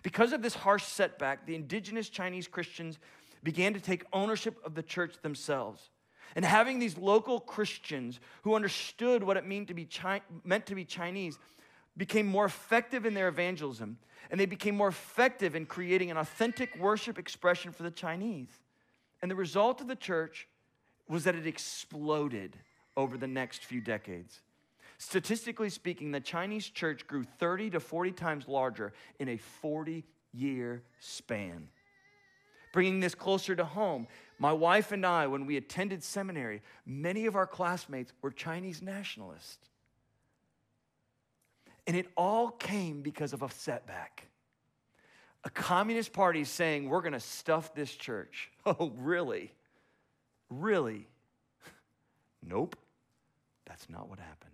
Because 0.02 0.32
of 0.32 0.42
this 0.42 0.54
harsh 0.54 0.84
setback, 0.84 1.46
the 1.46 1.54
indigenous 1.54 2.08
Chinese 2.08 2.48
Christians 2.48 2.98
began 3.42 3.74
to 3.74 3.80
take 3.80 4.04
ownership 4.12 4.58
of 4.64 4.74
the 4.74 4.82
church 4.82 5.16
themselves. 5.22 5.90
And 6.36 6.44
having 6.44 6.78
these 6.78 6.96
local 6.96 7.40
Christians 7.40 8.20
who 8.42 8.54
understood 8.54 9.22
what 9.22 9.36
it 9.36 9.46
meant 9.46 9.68
to 9.68 9.74
be, 9.74 9.84
Chi- 9.84 10.22
meant 10.44 10.66
to 10.66 10.74
be 10.74 10.84
Chinese 10.84 11.38
became 11.96 12.26
more 12.26 12.44
effective 12.44 13.04
in 13.04 13.14
their 13.14 13.28
evangelism, 13.28 13.98
and 14.30 14.38
they 14.38 14.46
became 14.46 14.76
more 14.76 14.88
effective 14.88 15.56
in 15.56 15.66
creating 15.66 16.10
an 16.10 16.16
authentic 16.16 16.76
worship 16.78 17.18
expression 17.18 17.72
for 17.72 17.82
the 17.82 17.90
Chinese. 17.90 18.60
And 19.22 19.30
the 19.30 19.36
result 19.36 19.80
of 19.80 19.88
the 19.88 19.96
church 19.96 20.46
was 21.08 21.24
that 21.24 21.34
it 21.34 21.46
exploded 21.46 22.56
over 22.96 23.18
the 23.18 23.26
next 23.26 23.64
few 23.64 23.80
decades. 23.80 24.40
Statistically 25.00 25.70
speaking, 25.70 26.10
the 26.10 26.20
Chinese 26.20 26.68
church 26.68 27.06
grew 27.06 27.24
30 27.24 27.70
to 27.70 27.80
40 27.80 28.12
times 28.12 28.46
larger 28.46 28.92
in 29.18 29.30
a 29.30 29.38
40 29.38 30.04
year 30.34 30.82
span. 30.98 31.68
Bringing 32.74 33.00
this 33.00 33.14
closer 33.14 33.56
to 33.56 33.64
home, 33.64 34.08
my 34.38 34.52
wife 34.52 34.92
and 34.92 35.06
I, 35.06 35.26
when 35.26 35.46
we 35.46 35.56
attended 35.56 36.04
seminary, 36.04 36.60
many 36.84 37.24
of 37.24 37.34
our 37.34 37.46
classmates 37.46 38.12
were 38.20 38.30
Chinese 38.30 38.82
nationalists. 38.82 39.70
And 41.86 41.96
it 41.96 42.08
all 42.14 42.50
came 42.50 43.00
because 43.00 43.32
of 43.32 43.40
a 43.40 43.50
setback. 43.50 44.26
A 45.44 45.50
communist 45.50 46.12
party 46.12 46.44
saying, 46.44 46.90
We're 46.90 47.00
going 47.00 47.14
to 47.14 47.20
stuff 47.20 47.74
this 47.74 47.90
church. 47.90 48.52
Oh, 48.66 48.92
really? 48.98 49.50
Really? 50.50 51.08
nope. 52.46 52.76
That's 53.64 53.88
not 53.88 54.10
what 54.10 54.18
happened. 54.18 54.49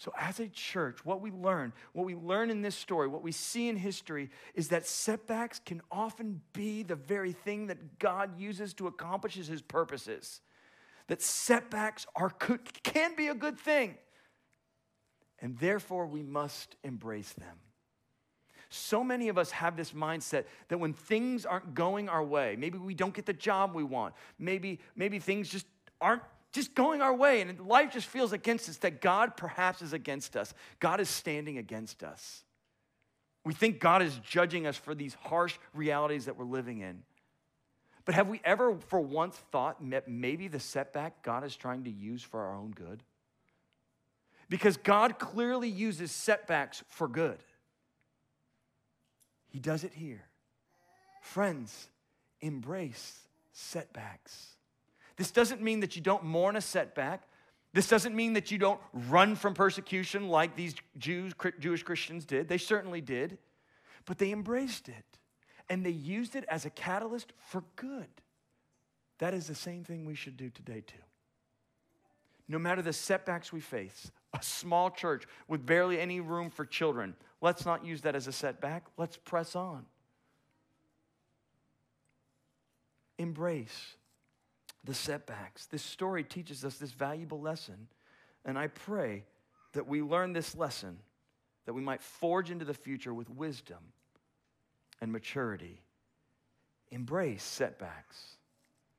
So, 0.00 0.14
as 0.18 0.40
a 0.40 0.48
church, 0.48 1.04
what 1.04 1.20
we 1.20 1.30
learn, 1.30 1.74
what 1.92 2.06
we 2.06 2.14
learn 2.14 2.48
in 2.48 2.62
this 2.62 2.74
story, 2.74 3.06
what 3.06 3.22
we 3.22 3.32
see 3.32 3.68
in 3.68 3.76
history 3.76 4.30
is 4.54 4.68
that 4.68 4.86
setbacks 4.86 5.60
can 5.62 5.82
often 5.92 6.40
be 6.54 6.82
the 6.82 6.94
very 6.94 7.32
thing 7.32 7.66
that 7.66 7.98
God 7.98 8.40
uses 8.40 8.72
to 8.74 8.86
accomplish 8.86 9.34
his 9.34 9.60
purposes. 9.60 10.40
That 11.08 11.20
setbacks 11.20 12.06
are 12.16 12.30
can 12.30 13.14
be 13.14 13.28
a 13.28 13.34
good 13.34 13.60
thing. 13.60 13.98
And 15.38 15.58
therefore, 15.58 16.06
we 16.06 16.22
must 16.22 16.76
embrace 16.82 17.34
them. 17.34 17.58
So 18.70 19.04
many 19.04 19.28
of 19.28 19.36
us 19.36 19.50
have 19.50 19.76
this 19.76 19.92
mindset 19.92 20.44
that 20.68 20.80
when 20.80 20.94
things 20.94 21.44
aren't 21.44 21.74
going 21.74 22.08
our 22.08 22.24
way, 22.24 22.56
maybe 22.58 22.78
we 22.78 22.94
don't 22.94 23.12
get 23.12 23.26
the 23.26 23.34
job 23.34 23.74
we 23.74 23.84
want, 23.84 24.14
maybe, 24.38 24.80
maybe 24.96 25.18
things 25.18 25.50
just 25.50 25.66
aren't 26.00 26.22
just 26.52 26.74
going 26.74 27.00
our 27.00 27.14
way 27.14 27.40
and 27.40 27.60
life 27.60 27.92
just 27.92 28.06
feels 28.06 28.32
against 28.32 28.68
us, 28.68 28.78
that 28.78 29.00
God 29.00 29.36
perhaps 29.36 29.82
is 29.82 29.92
against 29.92 30.36
us. 30.36 30.52
God 30.80 31.00
is 31.00 31.08
standing 31.08 31.58
against 31.58 32.02
us. 32.02 32.42
We 33.44 33.54
think 33.54 33.80
God 33.80 34.02
is 34.02 34.18
judging 34.18 34.66
us 34.66 34.76
for 34.76 34.94
these 34.94 35.14
harsh 35.14 35.56
realities 35.74 36.26
that 36.26 36.36
we're 36.36 36.44
living 36.44 36.80
in. 36.80 37.02
But 38.04 38.14
have 38.14 38.28
we 38.28 38.40
ever, 38.44 38.76
for 38.88 39.00
once, 39.00 39.36
thought 39.52 39.76
that 39.90 40.08
maybe 40.08 40.48
the 40.48 40.60
setback 40.60 41.22
God 41.22 41.44
is 41.44 41.54
trying 41.54 41.84
to 41.84 41.90
use 41.90 42.22
for 42.22 42.40
our 42.40 42.54
own 42.54 42.72
good? 42.72 43.02
Because 44.48 44.76
God 44.76 45.18
clearly 45.18 45.68
uses 45.68 46.10
setbacks 46.10 46.82
for 46.88 47.06
good. 47.06 47.38
He 49.48 49.60
does 49.60 49.84
it 49.84 49.92
here. 49.94 50.24
Friends, 51.22 51.88
embrace 52.40 53.20
setbacks. 53.52 54.56
This 55.20 55.30
doesn't 55.30 55.60
mean 55.60 55.80
that 55.80 55.96
you 55.96 56.00
don't 56.00 56.24
mourn 56.24 56.56
a 56.56 56.62
setback. 56.62 57.24
This 57.74 57.88
doesn't 57.88 58.16
mean 58.16 58.32
that 58.32 58.50
you 58.50 58.56
don't 58.56 58.80
run 58.94 59.36
from 59.36 59.52
persecution 59.52 60.28
like 60.28 60.56
these 60.56 60.74
Jews, 60.96 61.34
Jewish 61.58 61.82
Christians 61.82 62.24
did. 62.24 62.48
They 62.48 62.56
certainly 62.56 63.02
did. 63.02 63.36
But 64.06 64.16
they 64.16 64.32
embraced 64.32 64.88
it 64.88 65.04
and 65.68 65.84
they 65.84 65.90
used 65.90 66.36
it 66.36 66.46
as 66.48 66.64
a 66.64 66.70
catalyst 66.70 67.34
for 67.36 67.64
good. 67.76 68.08
That 69.18 69.34
is 69.34 69.46
the 69.46 69.54
same 69.54 69.84
thing 69.84 70.06
we 70.06 70.14
should 70.14 70.38
do 70.38 70.48
today, 70.48 70.82
too. 70.86 70.96
No 72.48 72.58
matter 72.58 72.80
the 72.80 72.94
setbacks 72.94 73.52
we 73.52 73.60
face, 73.60 74.10
a 74.32 74.42
small 74.42 74.90
church 74.90 75.24
with 75.48 75.66
barely 75.66 76.00
any 76.00 76.20
room 76.20 76.48
for 76.48 76.64
children, 76.64 77.14
let's 77.42 77.66
not 77.66 77.84
use 77.84 78.00
that 78.00 78.16
as 78.16 78.26
a 78.26 78.32
setback. 78.32 78.86
Let's 78.96 79.18
press 79.18 79.54
on. 79.54 79.84
Embrace 83.18 83.96
the 84.84 84.94
setbacks. 84.94 85.66
This 85.66 85.82
story 85.82 86.24
teaches 86.24 86.64
us 86.64 86.76
this 86.76 86.92
valuable 86.92 87.40
lesson. 87.40 87.88
And 88.44 88.58
I 88.58 88.68
pray 88.68 89.24
that 89.72 89.86
we 89.86 90.02
learn 90.02 90.32
this 90.32 90.56
lesson, 90.56 90.98
that 91.66 91.74
we 91.74 91.82
might 91.82 92.02
forge 92.02 92.50
into 92.50 92.64
the 92.64 92.74
future 92.74 93.12
with 93.12 93.28
wisdom 93.30 93.78
and 95.00 95.12
maturity. 95.12 95.80
Embrace 96.90 97.42
setbacks. 97.42 98.36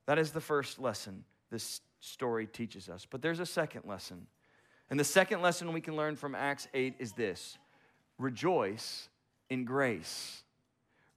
That 0.05 0.19
is 0.19 0.31
the 0.31 0.41
first 0.41 0.79
lesson 0.79 1.23
this 1.49 1.81
story 1.99 2.47
teaches 2.47 2.89
us. 2.89 3.05
But 3.09 3.21
there's 3.21 3.39
a 3.39 3.45
second 3.45 3.83
lesson. 3.85 4.27
And 4.89 4.99
the 4.99 5.03
second 5.05 5.41
lesson 5.41 5.73
we 5.73 5.81
can 5.81 5.95
learn 5.95 6.15
from 6.15 6.35
Acts 6.35 6.67
8 6.73 6.95
is 6.99 7.13
this 7.13 7.57
rejoice 8.17 9.09
in 9.49 9.65
grace. 9.65 10.43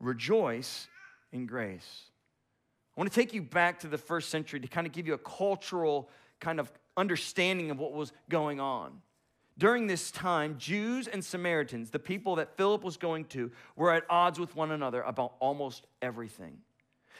Rejoice 0.00 0.88
in 1.32 1.46
grace. 1.46 2.10
I 2.96 3.00
want 3.00 3.12
to 3.12 3.14
take 3.14 3.34
you 3.34 3.42
back 3.42 3.80
to 3.80 3.88
the 3.88 3.98
first 3.98 4.30
century 4.30 4.60
to 4.60 4.68
kind 4.68 4.86
of 4.86 4.92
give 4.92 5.06
you 5.06 5.14
a 5.14 5.18
cultural 5.18 6.08
kind 6.40 6.60
of 6.60 6.70
understanding 6.96 7.70
of 7.70 7.78
what 7.78 7.92
was 7.92 8.12
going 8.28 8.60
on. 8.60 9.00
During 9.56 9.86
this 9.86 10.10
time, 10.10 10.56
Jews 10.58 11.06
and 11.06 11.24
Samaritans, 11.24 11.90
the 11.90 11.98
people 11.98 12.36
that 12.36 12.56
Philip 12.56 12.82
was 12.82 12.96
going 12.96 13.24
to, 13.26 13.50
were 13.76 13.92
at 13.92 14.04
odds 14.10 14.38
with 14.38 14.54
one 14.56 14.72
another 14.72 15.02
about 15.02 15.34
almost 15.38 15.86
everything. 16.02 16.58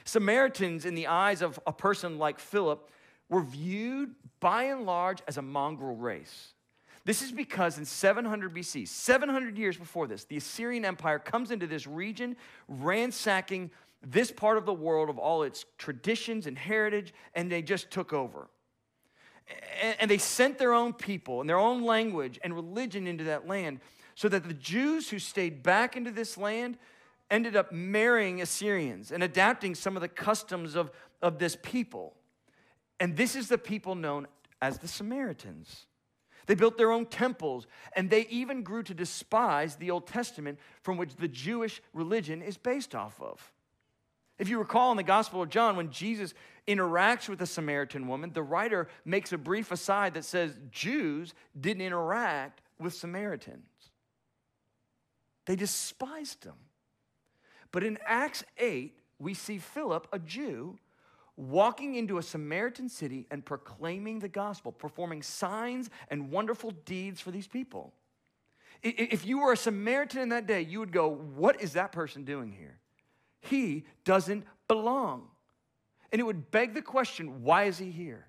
Samaritans, 0.04 0.84
in 0.84 0.94
the 0.94 1.06
eyes 1.06 1.42
of 1.42 1.58
a 1.66 1.72
person 1.72 2.18
like 2.18 2.38
Philip, 2.38 2.90
were 3.28 3.42
viewed 3.42 4.14
by 4.40 4.64
and 4.64 4.84
large 4.84 5.22
as 5.26 5.38
a 5.38 5.42
mongrel 5.42 5.96
race. 5.96 6.54
This 7.04 7.20
is 7.20 7.32
because 7.32 7.78
in 7.78 7.84
700 7.84 8.54
BC, 8.54 8.88
700 8.88 9.58
years 9.58 9.76
before 9.76 10.06
this, 10.06 10.24
the 10.24 10.38
Assyrian 10.38 10.84
Empire 10.84 11.18
comes 11.18 11.50
into 11.50 11.66
this 11.66 11.86
region, 11.86 12.34
ransacking 12.66 13.70
this 14.04 14.30
part 14.30 14.58
of 14.58 14.66
the 14.66 14.74
world 14.74 15.08
of 15.08 15.18
all 15.18 15.42
its 15.42 15.64
traditions 15.78 16.46
and 16.46 16.58
heritage, 16.58 17.12
and 17.34 17.50
they 17.50 17.62
just 17.62 17.90
took 17.90 18.12
over. 18.12 18.48
And 19.98 20.10
they 20.10 20.18
sent 20.18 20.58
their 20.58 20.72
own 20.72 20.92
people 20.92 21.40
and 21.40 21.48
their 21.48 21.58
own 21.58 21.82
language 21.84 22.38
and 22.42 22.54
religion 22.54 23.06
into 23.06 23.24
that 23.24 23.46
land 23.46 23.80
so 24.14 24.28
that 24.28 24.44
the 24.44 24.54
Jews 24.54 25.10
who 25.10 25.18
stayed 25.18 25.62
back 25.62 25.96
into 25.96 26.10
this 26.10 26.38
land 26.38 26.78
ended 27.30 27.56
up 27.56 27.72
marrying 27.72 28.40
Assyrians 28.40 29.10
and 29.10 29.22
adapting 29.22 29.74
some 29.74 29.96
of 29.96 30.02
the 30.02 30.08
customs 30.08 30.74
of, 30.74 30.90
of 31.20 31.38
this 31.38 31.56
people. 31.62 32.14
And 33.00 33.16
this 33.16 33.34
is 33.34 33.48
the 33.48 33.58
people 33.58 33.94
known 33.94 34.26
as 34.62 34.78
the 34.78 34.88
Samaritans. 34.88 35.86
They 36.46 36.54
built 36.54 36.76
their 36.76 36.92
own 36.92 37.06
temples, 37.06 37.66
and 37.94 38.10
they 38.10 38.26
even 38.26 38.62
grew 38.62 38.82
to 38.84 38.94
despise 38.94 39.76
the 39.76 39.90
Old 39.90 40.06
Testament 40.06 40.58
from 40.82 40.96
which 40.96 41.16
the 41.16 41.28
Jewish 41.28 41.82
religion 41.92 42.42
is 42.42 42.56
based 42.56 42.94
off 42.94 43.20
of. 43.20 43.52
If 44.38 44.48
you 44.48 44.58
recall 44.58 44.90
in 44.90 44.96
the 44.96 45.02
Gospel 45.02 45.42
of 45.42 45.48
John, 45.48 45.76
when 45.76 45.90
Jesus 45.90 46.34
interacts 46.66 47.28
with 47.28 47.38
the 47.38 47.46
Samaritan 47.46 48.08
woman, 48.08 48.32
the 48.32 48.42
writer 48.42 48.88
makes 49.04 49.32
a 49.32 49.38
brief 49.38 49.70
aside 49.70 50.14
that 50.14 50.24
says 50.24 50.58
Jews 50.70 51.34
didn't 51.58 51.82
interact 51.82 52.60
with 52.78 52.94
Samaritans, 52.94 53.62
they 55.46 55.56
despised 55.56 56.42
them. 56.42 56.56
But 57.70 57.84
in 57.84 57.98
Acts 58.06 58.44
8, 58.58 58.96
we 59.18 59.34
see 59.34 59.58
Philip, 59.58 60.08
a 60.12 60.18
Jew, 60.18 60.78
walking 61.36 61.96
into 61.96 62.18
a 62.18 62.22
Samaritan 62.22 62.88
city 62.88 63.26
and 63.30 63.44
proclaiming 63.44 64.20
the 64.20 64.28
gospel, 64.28 64.72
performing 64.72 65.22
signs 65.22 65.90
and 66.08 66.30
wonderful 66.30 66.70
deeds 66.70 67.20
for 67.20 67.30
these 67.30 67.48
people. 67.48 67.92
If 68.82 69.26
you 69.26 69.40
were 69.40 69.52
a 69.52 69.56
Samaritan 69.56 70.20
in 70.20 70.28
that 70.30 70.46
day, 70.46 70.60
you 70.62 70.78
would 70.78 70.92
go, 70.92 71.08
What 71.08 71.60
is 71.60 71.72
that 71.72 71.92
person 71.92 72.24
doing 72.24 72.52
here? 72.52 72.78
He 73.44 73.84
doesn't 74.04 74.44
belong. 74.68 75.28
And 76.12 76.20
it 76.20 76.24
would 76.24 76.50
beg 76.50 76.74
the 76.74 76.82
question 76.82 77.42
why 77.42 77.64
is 77.64 77.78
he 77.78 77.90
here? 77.90 78.26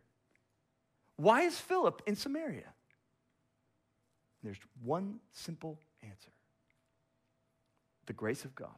Why 1.17 1.41
is 1.41 1.57
Philip 1.57 2.01
in 2.05 2.15
Samaria? 2.15 2.73
There's 4.43 4.59
one 4.83 5.19
simple 5.31 5.79
answer 6.03 6.31
the 8.05 8.13
grace 8.13 8.45
of 8.45 8.53
God. 8.53 8.75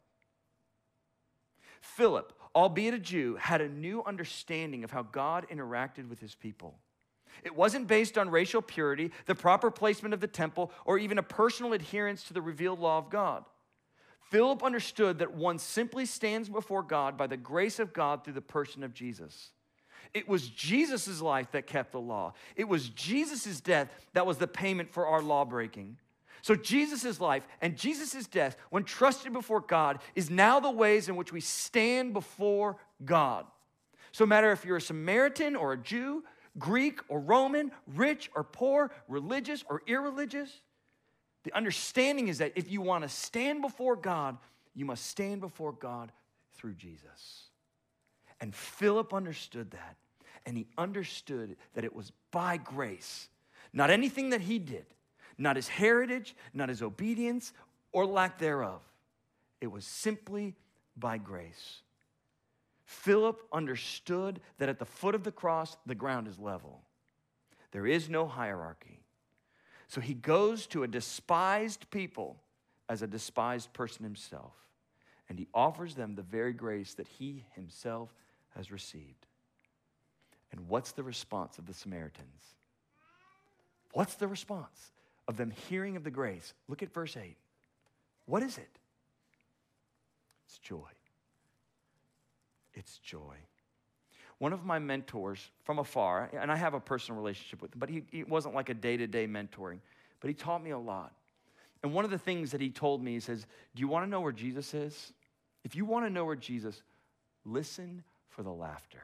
Philip, 1.81 2.31
albeit 2.55 2.93
a 2.93 2.99
Jew, 2.99 3.35
had 3.35 3.59
a 3.59 3.67
new 3.67 4.03
understanding 4.05 4.85
of 4.85 4.91
how 4.91 5.03
God 5.03 5.45
interacted 5.51 6.07
with 6.07 6.21
his 6.21 6.33
people. 6.33 6.79
It 7.43 7.55
wasn't 7.55 7.87
based 7.87 8.17
on 8.17 8.29
racial 8.29 8.61
purity, 8.61 9.11
the 9.25 9.35
proper 9.35 9.69
placement 9.69 10.13
of 10.13 10.21
the 10.21 10.27
temple, 10.27 10.71
or 10.85 10.97
even 10.97 11.17
a 11.17 11.23
personal 11.23 11.73
adherence 11.73 12.23
to 12.23 12.33
the 12.33 12.41
revealed 12.41 12.79
law 12.79 12.97
of 12.97 13.09
God. 13.09 13.43
Philip 14.29 14.63
understood 14.63 15.19
that 15.19 15.33
one 15.33 15.57
simply 15.57 16.05
stands 16.05 16.49
before 16.49 16.83
God 16.83 17.17
by 17.17 17.27
the 17.27 17.37
grace 17.37 17.79
of 17.79 17.93
God 17.93 18.23
through 18.23 18.33
the 18.33 18.41
person 18.41 18.83
of 18.83 18.93
Jesus. 18.93 19.51
It 20.13 20.27
was 20.27 20.49
Jesus' 20.49 21.21
life 21.21 21.51
that 21.51 21.67
kept 21.67 21.91
the 21.91 21.99
law. 21.99 22.33
It 22.55 22.67
was 22.67 22.89
Jesus' 22.89 23.61
death 23.61 23.89
that 24.13 24.25
was 24.25 24.37
the 24.37 24.47
payment 24.47 24.91
for 24.91 25.07
our 25.07 25.21
law 25.21 25.45
breaking. 25.45 25.97
So, 26.41 26.55
Jesus' 26.55 27.19
life 27.19 27.47
and 27.61 27.75
Jesus' 27.75 28.27
death, 28.27 28.57
when 28.69 28.83
trusted 28.83 29.33
before 29.33 29.61
God, 29.61 29.99
is 30.15 30.29
now 30.29 30.59
the 30.59 30.71
ways 30.71 31.09
in 31.09 31.15
which 31.15 31.33
we 31.33 31.41
stand 31.41 32.13
before 32.13 32.77
God. 33.03 33.45
So, 34.11 34.25
matter 34.25 34.51
if 34.51 34.63
you're 34.63 34.77
a 34.77 34.81
Samaritan 34.81 35.55
or 35.55 35.73
a 35.73 35.77
Jew, 35.77 36.23
Greek 36.59 36.99
or 37.09 37.19
Roman, 37.19 37.71
rich 37.95 38.29
or 38.35 38.43
poor, 38.43 38.91
religious 39.07 39.63
or 39.69 39.81
irreligious, 39.87 40.61
the 41.47 41.55
understanding 41.55 42.27
is 42.27 42.39
that 42.39 42.51
if 42.57 42.69
you 42.69 42.81
want 42.81 43.05
to 43.05 43.09
stand 43.09 43.61
before 43.61 43.95
God, 43.95 44.37
you 44.75 44.83
must 44.83 45.05
stand 45.05 45.39
before 45.39 45.71
God 45.71 46.11
through 46.55 46.73
Jesus. 46.73 47.45
And 48.41 48.53
Philip 48.53 49.13
understood 49.13 49.71
that. 49.71 49.95
And 50.45 50.57
he 50.57 50.67
understood 50.77 51.55
that 51.73 51.85
it 51.85 51.95
was 51.95 52.11
by 52.31 52.57
grace, 52.57 53.29
not 53.71 53.89
anything 53.89 54.31
that 54.31 54.41
he 54.41 54.59
did, 54.59 54.87
not 55.37 55.55
his 55.55 55.69
heritage, 55.69 56.35
not 56.53 56.67
his 56.67 56.81
obedience, 56.81 57.53
or 57.93 58.05
lack 58.05 58.39
thereof. 58.39 58.81
It 59.61 59.67
was 59.67 59.85
simply 59.85 60.53
by 60.97 61.17
grace. 61.17 61.81
Philip 62.83 63.41
understood 63.53 64.41
that 64.57 64.67
at 64.67 64.79
the 64.79 64.85
foot 64.85 65.15
of 65.15 65.23
the 65.23 65.31
cross, 65.31 65.77
the 65.85 65.95
ground 65.95 66.27
is 66.27 66.37
level. 66.37 66.81
There 67.71 67.87
is 67.87 68.09
no 68.09 68.27
hierarchy. 68.27 68.99
So 69.87 70.01
he 70.01 70.13
goes 70.13 70.67
to 70.67 70.83
a 70.83 70.87
despised 70.87 71.89
people 71.91 72.37
as 72.89 73.01
a 73.01 73.07
despised 73.07 73.73
person 73.73 74.03
himself, 74.03 74.53
and 75.29 75.37
he 75.37 75.47
offers 75.53 75.95
them 75.95 76.15
the 76.15 76.21
very 76.21 76.53
grace 76.53 76.93
that 76.95 77.07
he 77.07 77.43
himself 77.55 78.13
has 78.55 78.71
received. 78.71 79.25
And 80.51 80.67
what's 80.69 80.93
the 80.93 81.03
response 81.03 81.57
of 81.57 81.65
the 81.65 81.73
Samaritans? 81.73 82.55
What's 83.93 84.15
the 84.15 84.27
response? 84.27 84.91
of 85.27 85.37
them 85.37 85.51
hearing 85.69 85.95
of 85.95 86.03
the 86.03 86.11
grace. 86.11 86.53
Look 86.67 86.81
at 86.81 86.93
verse 86.93 87.17
8. 87.17 87.35
What 88.25 88.43
is 88.43 88.57
it? 88.57 88.69
It's 90.47 90.57
joy. 90.59 90.77
It's 92.73 92.97
joy. 92.99 93.35
One 94.39 94.53
of 94.53 94.65
my 94.65 94.77
mentors 94.77 95.49
from 95.63 95.79
afar, 95.79 96.29
and 96.39 96.51
I 96.51 96.55
have 96.55 96.73
a 96.73 96.79
personal 96.79 97.19
relationship 97.19 97.61
with 97.61 97.73
him, 97.73 97.79
but 97.79 97.89
he, 97.89 98.03
he 98.11 98.23
wasn't 98.23 98.53
like 98.53 98.69
a 98.69 98.73
day 98.73 98.97
to 98.97 99.07
day 99.07 99.27
mentoring, 99.27 99.79
but 100.19 100.27
he 100.27 100.33
taught 100.33 100.63
me 100.63 100.71
a 100.71 100.77
lot. 100.77 101.13
And 101.83 101.93
one 101.93 102.05
of 102.05 102.11
the 102.11 102.17
things 102.17 102.51
that 102.51 102.61
he 102.61 102.69
told 102.69 103.03
me, 103.03 103.13
he 103.13 103.19
says, 103.19 103.45
Do 103.75 103.81
you 103.81 103.87
want 103.87 104.05
to 104.05 104.09
know 104.09 104.21
where 104.21 104.31
Jesus 104.31 104.73
is? 104.73 105.13
If 105.63 105.75
you 105.75 105.85
want 105.85 106.05
to 106.05 106.09
know 106.09 106.25
where 106.25 106.35
Jesus, 106.35 106.81
listen 107.45 108.03
for 108.29 108.43
the 108.43 108.51
laughter. 108.51 109.01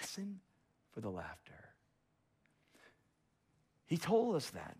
Listen 0.00 0.40
for 0.92 1.00
the 1.00 1.10
laughter. 1.10 1.52
He 3.86 3.96
told 3.96 4.34
us 4.34 4.50
that 4.50 4.76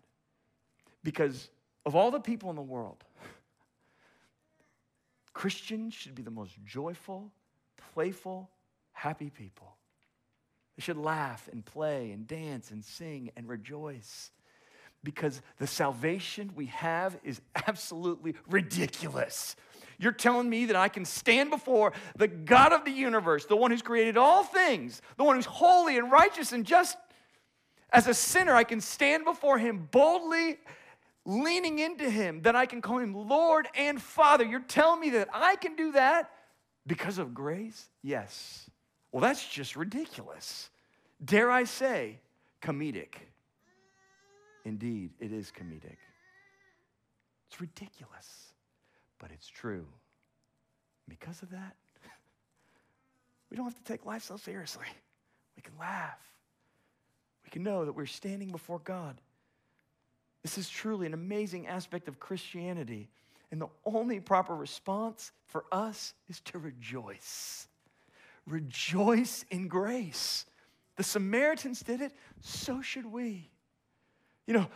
because 1.03 1.49
of 1.85 1.95
all 1.95 2.11
the 2.11 2.19
people 2.19 2.49
in 2.49 2.55
the 2.55 2.61
world, 2.61 3.03
Christians 5.33 5.93
should 5.93 6.15
be 6.15 6.23
the 6.23 6.31
most 6.31 6.53
joyful, 6.65 7.31
playful, 7.95 8.49
happy 8.91 9.29
people. 9.29 9.73
They 10.77 10.81
should 10.81 10.97
laugh 10.97 11.47
and 11.51 11.65
play 11.65 12.11
and 12.11 12.27
dance 12.27 12.69
and 12.69 12.83
sing 12.83 13.31
and 13.37 13.47
rejoice 13.47 14.31
because 15.01 15.41
the 15.59 15.67
salvation 15.67 16.51
we 16.55 16.65
have 16.65 17.17
is 17.23 17.39
absolutely 17.67 18.35
ridiculous. 18.49 19.55
You're 19.97 20.11
telling 20.11 20.49
me 20.49 20.65
that 20.65 20.75
I 20.75 20.89
can 20.89 21.05
stand 21.05 21.51
before 21.51 21.93
the 22.17 22.27
God 22.27 22.73
of 22.73 22.83
the 22.83 22.91
universe, 22.91 23.45
the 23.45 23.55
one 23.55 23.71
who's 23.71 23.81
created 23.81 24.17
all 24.17 24.43
things, 24.43 25.01
the 25.15 25.23
one 25.23 25.37
who's 25.37 25.45
holy 25.45 25.97
and 25.97 26.11
righteous 26.11 26.51
and 26.51 26.65
just, 26.65 26.97
as 27.93 28.07
a 28.07 28.13
sinner, 28.13 28.53
I 28.53 28.65
can 28.65 28.81
stand 28.81 29.23
before 29.23 29.57
Him 29.57 29.87
boldly, 29.89 30.57
leaning 31.25 31.79
into 31.79 32.09
Him, 32.09 32.41
that 32.41 32.57
I 32.57 32.65
can 32.65 32.81
call 32.81 32.97
Him 32.97 33.13
Lord 33.13 33.69
and 33.73 34.01
Father. 34.01 34.43
You're 34.43 34.59
telling 34.59 34.99
me 34.99 35.11
that 35.11 35.29
I 35.33 35.55
can 35.55 35.77
do 35.77 35.93
that 35.93 36.29
because 36.85 37.17
of 37.17 37.33
grace? 37.33 37.85
Yes. 38.01 38.69
Well, 39.11 39.21
that's 39.21 39.47
just 39.47 39.75
ridiculous. 39.75 40.69
Dare 41.23 41.49
I 41.49 41.63
say, 41.63 42.19
comedic. 42.61 43.15
Indeed, 44.65 45.11
it 45.19 45.31
is 45.31 45.51
comedic. 45.51 45.97
It's 47.49 47.61
ridiculous, 47.61 48.53
but 49.19 49.31
it's 49.31 49.47
true. 49.47 49.85
Because 51.07 51.41
of 51.43 51.51
that, 51.51 51.75
we 53.49 53.57
don't 53.57 53.65
have 53.65 53.77
to 53.77 53.83
take 53.83 54.05
life 54.05 54.23
so 54.23 54.37
seriously. 54.37 54.87
We 55.55 55.61
can 55.61 55.73
laugh 55.79 56.19
we 57.45 57.51
can 57.51 57.63
know 57.63 57.85
that 57.85 57.93
we're 57.93 58.07
standing 58.07 58.49
before 58.49 58.79
God. 58.79 59.21
This 60.41 60.57
is 60.57 60.67
truly 60.67 61.05
an 61.05 61.13
amazing 61.13 61.67
aspect 61.67 62.07
of 62.07 62.19
Christianity. 62.19 63.09
And 63.55 63.61
the 63.61 63.69
only 63.85 64.19
proper 64.19 64.53
response 64.53 65.31
for 65.47 65.63
us 65.71 66.13
is 66.27 66.41
to 66.41 66.59
rejoice. 66.59 67.69
Rejoice 68.45 69.45
in 69.49 69.69
grace. 69.69 70.45
The 70.97 71.03
Samaritans 71.03 71.79
did 71.79 72.01
it, 72.01 72.11
so 72.41 72.81
should 72.81 73.05
we. 73.05 73.49
You 74.45 74.55
know, 74.55 74.67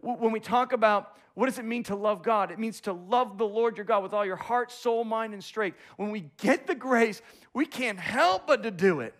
when 0.00 0.32
we 0.32 0.40
talk 0.40 0.72
about 0.72 1.16
what 1.34 1.46
does 1.46 1.60
it 1.60 1.64
mean 1.64 1.84
to 1.84 1.94
love 1.94 2.24
God, 2.24 2.50
it 2.50 2.58
means 2.58 2.80
to 2.80 2.92
love 2.92 3.38
the 3.38 3.46
Lord 3.46 3.76
your 3.76 3.86
God 3.86 4.02
with 4.02 4.12
all 4.12 4.26
your 4.26 4.34
heart, 4.34 4.72
soul, 4.72 5.04
mind, 5.04 5.32
and 5.32 5.44
strength. 5.44 5.78
When 5.96 6.10
we 6.10 6.28
get 6.38 6.66
the 6.66 6.74
grace, 6.74 7.22
we 7.54 7.64
can't 7.64 8.00
help 8.00 8.48
but 8.48 8.64
to 8.64 8.72
do 8.72 8.98
it. 8.98 9.14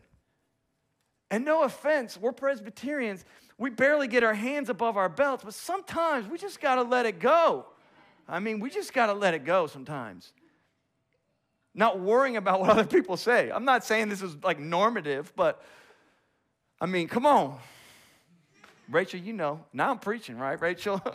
And 1.31 1.45
no 1.45 1.63
offense, 1.63 2.19
we're 2.19 2.33
Presbyterians. 2.33 3.25
We 3.57 3.71
barely 3.71 4.09
get 4.09 4.25
our 4.25 4.35
hands 4.35 4.69
above 4.69 4.97
our 4.97 5.09
belts, 5.09 5.45
but 5.45 5.55
sometimes 5.55 6.27
we 6.27 6.39
just 6.39 6.61
got 6.61 6.75
to 6.75 6.83
let 6.83 7.07
it 7.07 7.21
go. 7.21 7.67
I 8.29 8.41
mean, 8.41 8.61
we 8.61 8.71
just 8.71 8.93
got 8.93 9.07
to 9.07 9.13
let 9.13 9.35
it 9.35 9.45
go 9.45 9.67
sometimes. 9.67 10.33
Not 11.75 12.01
worrying 12.01 12.37
about 12.37 12.61
what 12.61 12.71
other 12.71 12.87
people 12.87 13.17
say. 13.17 13.51
I'm 13.51 13.65
not 13.65 13.85
saying 13.85 14.09
this 14.09 14.23
is 14.23 14.37
like 14.43 14.59
normative, 14.59 15.33
but 15.37 15.63
I 16.81 16.87
mean, 16.87 17.09
come 17.09 17.27
on. 17.27 17.59
Rachel, 18.89 19.21
you 19.21 19.33
know. 19.33 19.65
Now 19.73 19.91
I'm 19.91 19.99
preaching, 19.99 20.39
right, 20.39 20.61
Rachel? 20.61 21.03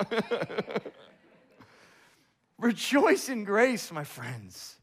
Rejoice 2.58 3.30
in 3.30 3.44
grace, 3.44 3.92
my 3.92 4.04
friends. 4.04 4.76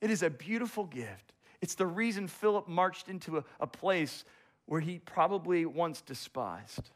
It 0.00 0.10
is 0.10 0.22
a 0.22 0.30
beautiful 0.30 0.84
gift. 0.84 1.32
It's 1.60 1.74
the 1.74 1.86
reason 1.86 2.28
Philip 2.28 2.68
marched 2.68 3.08
into 3.08 3.38
a, 3.38 3.44
a 3.60 3.66
place 3.66 4.24
where 4.66 4.80
he 4.80 4.98
probably 4.98 5.66
once 5.66 6.00
despised. 6.00 6.90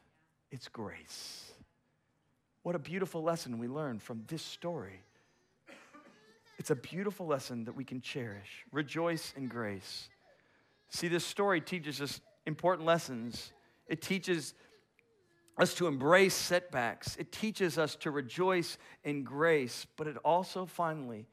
It's 0.51 0.69
grace. 0.69 1.52
What 2.63 2.75
a 2.75 2.79
beautiful 2.79 3.21
lesson 3.21 3.59
we 3.59 3.67
learn 3.67 3.99
from 3.99 4.23
this 4.27 4.41
story. 4.41 5.01
It's 6.57 6.71
a 6.71 6.75
beautiful 6.75 7.27
lesson 7.27 7.65
that 7.65 7.75
we 7.75 7.83
can 7.83 7.99
cherish. 7.99 8.65
Rejoice 8.71 9.33
in 9.35 9.47
grace. 9.47 10.09
See, 10.89 11.09
this 11.09 11.25
story 11.25 11.59
teaches 11.59 11.99
us 11.99 12.21
important 12.45 12.85
lessons. 12.85 13.51
It 13.87 14.01
teaches 14.01 14.53
us 15.57 15.73
to 15.75 15.87
embrace 15.87 16.33
setbacks, 16.33 17.15
it 17.17 17.31
teaches 17.31 17.77
us 17.77 17.95
to 17.97 18.09
rejoice 18.09 18.79
in 19.03 19.23
grace, 19.23 19.85
but 19.97 20.07
it 20.07 20.17
also 20.25 20.65
finally 20.65 21.27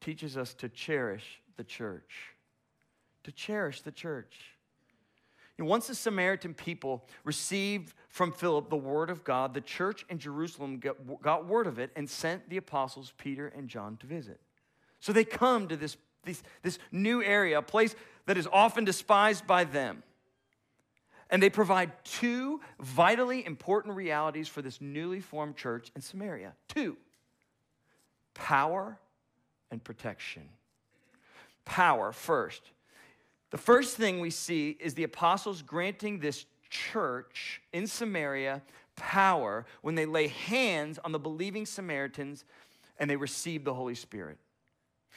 teaches 0.00 0.36
us 0.36 0.54
to 0.54 0.68
cherish 0.68 1.40
the 1.56 1.64
church. 1.64 2.34
To 3.24 3.32
cherish 3.32 3.80
the 3.82 3.90
church. 3.90 4.55
And 5.58 5.66
once 5.66 5.86
the 5.86 5.94
Samaritan 5.94 6.52
people 6.52 7.06
received 7.24 7.94
from 8.08 8.30
Philip 8.30 8.68
the 8.68 8.76
word 8.76 9.08
of 9.08 9.24
God, 9.24 9.54
the 9.54 9.62
church 9.62 10.04
in 10.10 10.18
Jerusalem 10.18 10.78
got, 11.22 11.46
word 11.46 11.66
of 11.66 11.78
it 11.78 11.90
and 11.96 12.08
sent 12.08 12.48
the 12.50 12.58
apostles 12.58 13.14
Peter 13.16 13.48
and 13.48 13.68
John 13.68 13.96
to 13.98 14.06
visit. 14.06 14.38
So 15.00 15.12
they 15.12 15.24
come 15.24 15.68
to 15.68 15.76
this, 15.76 15.96
this, 16.24 16.42
this 16.62 16.78
new 16.92 17.22
area, 17.22 17.58
a 17.58 17.62
place 17.62 17.94
that 18.26 18.36
is 18.36 18.46
often 18.52 18.84
despised 18.84 19.46
by 19.46 19.64
them. 19.64 20.02
And 21.30 21.42
they 21.42 21.50
provide 21.50 21.92
two 22.04 22.60
vitally 22.78 23.44
important 23.44 23.96
realities 23.96 24.48
for 24.48 24.62
this 24.62 24.80
newly 24.80 25.20
formed 25.20 25.56
church 25.56 25.90
in 25.96 26.02
Samaria. 26.02 26.52
Two 26.68 26.96
power 28.34 28.98
and 29.70 29.82
protection. 29.82 30.42
Power, 31.64 32.12
first. 32.12 32.62
The 33.50 33.58
first 33.58 33.96
thing 33.96 34.20
we 34.20 34.30
see 34.30 34.76
is 34.80 34.94
the 34.94 35.04
apostles 35.04 35.62
granting 35.62 36.18
this 36.18 36.46
church 36.68 37.62
in 37.72 37.86
Samaria 37.86 38.62
power 38.96 39.66
when 39.82 39.94
they 39.94 40.06
lay 40.06 40.28
hands 40.28 40.98
on 41.04 41.12
the 41.12 41.18
believing 41.18 41.66
Samaritans 41.66 42.44
and 42.98 43.08
they 43.08 43.16
receive 43.16 43.64
the 43.64 43.74
Holy 43.74 43.94
Spirit. 43.94 44.38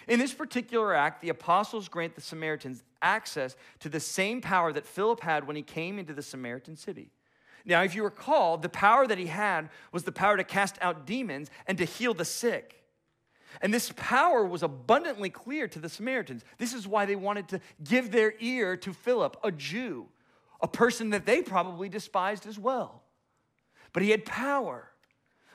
In 0.08 0.20
this 0.20 0.34
particular 0.34 0.94
act, 0.94 1.22
the 1.22 1.30
apostles 1.30 1.90
grant 1.90 2.16
the 2.16 2.22
Samaritans 2.22 2.84
access 3.02 3.56
to 3.80 3.90
the 3.90 4.00
same 4.00 4.42
power 4.42 4.72
that 4.74 4.86
Philip 4.86 5.22
had 5.22 5.46
when 5.46 5.56
he 5.56 5.62
came 5.62 6.00
into 6.00 6.14
the 6.14 6.22
Samaritan 6.22 6.76
city. 6.76 7.12
Now, 7.66 7.84
if 7.84 7.94
you 7.94 8.04
recall, 8.04 8.58
the 8.58 8.70
power 8.70 9.06
that 9.06 9.18
he 9.18 9.28
had 9.28 9.70
was 9.92 10.04
the 10.04 10.12
power 10.12 10.38
to 10.38 10.44
cast 10.44 10.78
out 10.82 11.06
demons 11.06 11.50
and 11.68 11.78
to 11.78 11.86
heal 11.86 12.14
the 12.14 12.26
sick. 12.26 12.79
And 13.62 13.74
this 13.74 13.92
power 13.96 14.46
was 14.46 14.64
abundantly 14.64 15.30
clear 15.30 15.68
to 15.68 15.80
the 15.80 15.90
Samaritans. 15.90 16.44
This 16.58 16.74
is 16.74 16.88
why 16.88 17.06
they 17.06 17.16
wanted 17.16 17.50
to 17.50 17.62
give 17.84 18.12
their 18.12 18.34
ear 18.40 18.78
to 18.78 18.94
Philip, 18.94 19.38
a 19.44 19.52
Jew, 19.52 20.08
a 20.62 20.68
person 20.68 21.12
that 21.12 21.26
they 21.26 21.42
probably 21.42 21.90
despised 21.90 22.48
as 22.48 22.60
well. 22.60 23.04
But 23.92 24.04
he 24.04 24.12
had 24.12 24.26
power. 24.26 24.90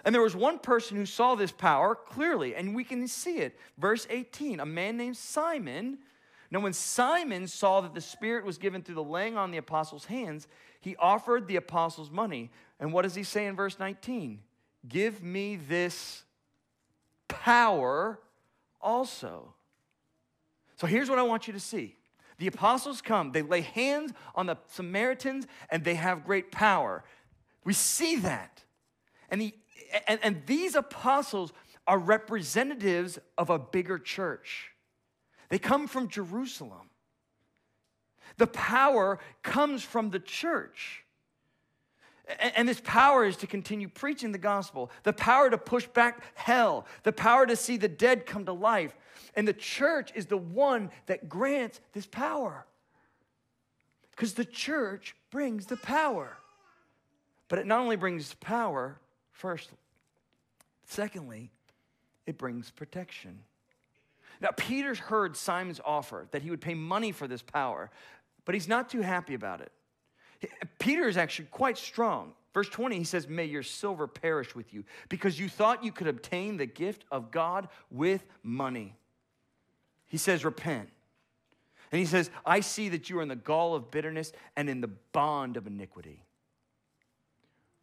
And 0.05 0.15
there 0.15 0.23
was 0.23 0.37
one 0.37 0.59
person 0.59 0.97
who 0.97 1.07
saw 1.07 1.35
this 1.35 1.53
power 1.53 1.95
clearly, 1.95 2.55
and 2.55 2.75
we 2.75 2.85
can 2.85 3.09
see 3.09 3.39
it. 3.39 3.59
Verse 3.79 4.07
18 4.11 4.61
a 4.61 4.67
man 4.67 4.97
named 4.97 5.17
Simon. 5.17 5.99
Now, 6.51 6.61
when 6.61 6.73
Simon 6.73 7.49
saw 7.49 7.81
that 7.81 7.95
the 7.95 8.01
Spirit 8.01 8.45
was 8.45 8.59
given 8.59 8.83
through 8.83 8.95
the 8.97 9.03
laying 9.03 9.37
on 9.37 9.51
the 9.51 9.57
apostles' 9.59 10.05
hands, 10.05 10.47
he 10.81 10.95
offered 10.97 11.49
the 11.49 11.57
apostles 11.57 12.11
money. 12.11 12.51
And 12.79 12.93
what 12.93 13.03
does 13.03 13.15
he 13.15 13.25
say 13.25 13.47
in 13.47 13.57
verse 13.57 13.79
19? 13.79 14.41
Give 14.87 15.23
me 15.23 15.57
this 15.57 16.24
power 17.29 18.21
also. 18.81 19.55
So 20.77 20.87
here's 20.87 21.09
what 21.09 21.19
I 21.19 21.23
want 21.23 21.47
you 21.47 21.53
to 21.53 21.61
see. 21.61 21.97
The 22.39 22.47
apostles 22.49 23.01
come, 23.01 23.33
they 23.33 23.43
lay 23.43 23.61
hands 23.61 24.13
on 24.35 24.47
the 24.47 24.57
Samaritans, 24.67 25.47
and 25.71 25.85
they 25.85 25.95
have 25.95 26.25
great 26.25 26.51
power. 26.51 27.05
We 27.65 27.73
see 27.73 28.17
that. 28.17 28.65
And, 29.31 29.41
the, 29.41 29.55
and, 30.09 30.19
and 30.23 30.43
these 30.47 30.75
apostles 30.75 31.53
are 31.87 31.99
representatives 31.99 33.19
of 33.39 33.51
a 33.51 33.59
bigger 33.59 33.99
church. 33.99 34.71
They 35.49 35.59
come 35.59 35.87
from 35.87 36.09
Jerusalem. 36.09 36.91
The 38.39 38.49
power 38.49 39.21
comes 39.43 39.83
from 39.85 40.11
the 40.11 40.19
church. 40.19 41.04
And 42.57 42.67
this 42.67 42.81
power 42.83 43.25
is 43.25 43.37
to 43.39 43.47
continue 43.47 43.89
preaching 43.89 44.33
the 44.33 44.39
gospel, 44.39 44.91
the 45.03 45.13
power 45.13 45.51
to 45.51 45.59
push 45.59 45.87
back 45.87 46.23
hell, 46.35 46.87
the 47.03 47.13
power 47.13 47.47
to 47.47 47.55
see 47.55 47.77
the 47.77 47.89
dead 47.89 48.25
come 48.25 48.47
to 48.47 48.53
life. 48.53 48.97
And 49.37 49.47
the 49.47 49.53
church 49.53 50.11
is 50.15 50.27
the 50.27 50.37
one 50.37 50.91
that 51.07 51.29
grants 51.29 51.81
this 51.93 52.07
power. 52.07 52.65
Because 54.11 54.35
the 54.35 54.45
church 54.45 55.15
brings 55.31 55.67
the 55.67 55.77
power. 55.77 56.37
But 57.49 57.59
it 57.59 57.67
not 57.67 57.81
only 57.81 57.97
brings 57.97 58.33
power, 58.35 58.99
first, 59.33 59.71
secondly, 60.87 61.51
it 62.27 62.39
brings 62.39 62.71
protection. 62.71 63.41
Now, 64.41 64.51
Peter's 64.57 64.99
heard 64.99 65.37
Simon's 65.37 65.81
offer 65.85 66.27
that 66.31 66.43
he 66.43 66.51
would 66.51 66.61
pay 66.61 66.75
money 66.75 67.13
for 67.13 67.29
this 67.29 67.43
power, 67.43 67.91
but 68.45 68.55
he's 68.55 68.69
not 68.69 68.89
too 68.89 69.03
happy 69.03 69.35
about 69.35 69.61
it. 69.61 69.73
Peter 70.79 71.09
is 71.09 71.17
actually 71.17 71.49
quite 71.51 71.79
strong. 71.79 72.33
Verse 72.53 72.69
20, 72.69 72.97
he 72.97 73.05
says, 73.05 73.29
May 73.29 73.47
your 73.47 73.63
silver 73.65 74.07
perish 74.07 74.55
with 74.55 74.73
you, 74.73 74.85
because 75.09 75.39
you 75.39 75.49
thought 75.49 75.85
you 75.85 75.91
could 75.91 76.07
obtain 76.07 76.57
the 76.57 76.67
gift 76.67 77.05
of 77.11 77.31
God 77.31 77.69
with 77.91 78.25
money. 78.43 78.95
He 80.07 80.17
says, 80.17 80.45
Repent. 80.45 80.89
And 81.91 81.99
he 81.99 82.07
says, 82.07 82.31
I 82.47 82.61
see 82.61 82.89
that 82.91 83.11
you 83.11 83.19
are 83.19 83.23
in 83.23 83.29
the 83.29 83.37
gall 83.37 83.75
of 83.75 83.91
bitterness 83.91 84.33
and 84.57 84.69
in 84.69 84.81
the 84.81 84.91
bond 85.13 85.57
of 85.57 85.67
iniquity. 85.67 86.25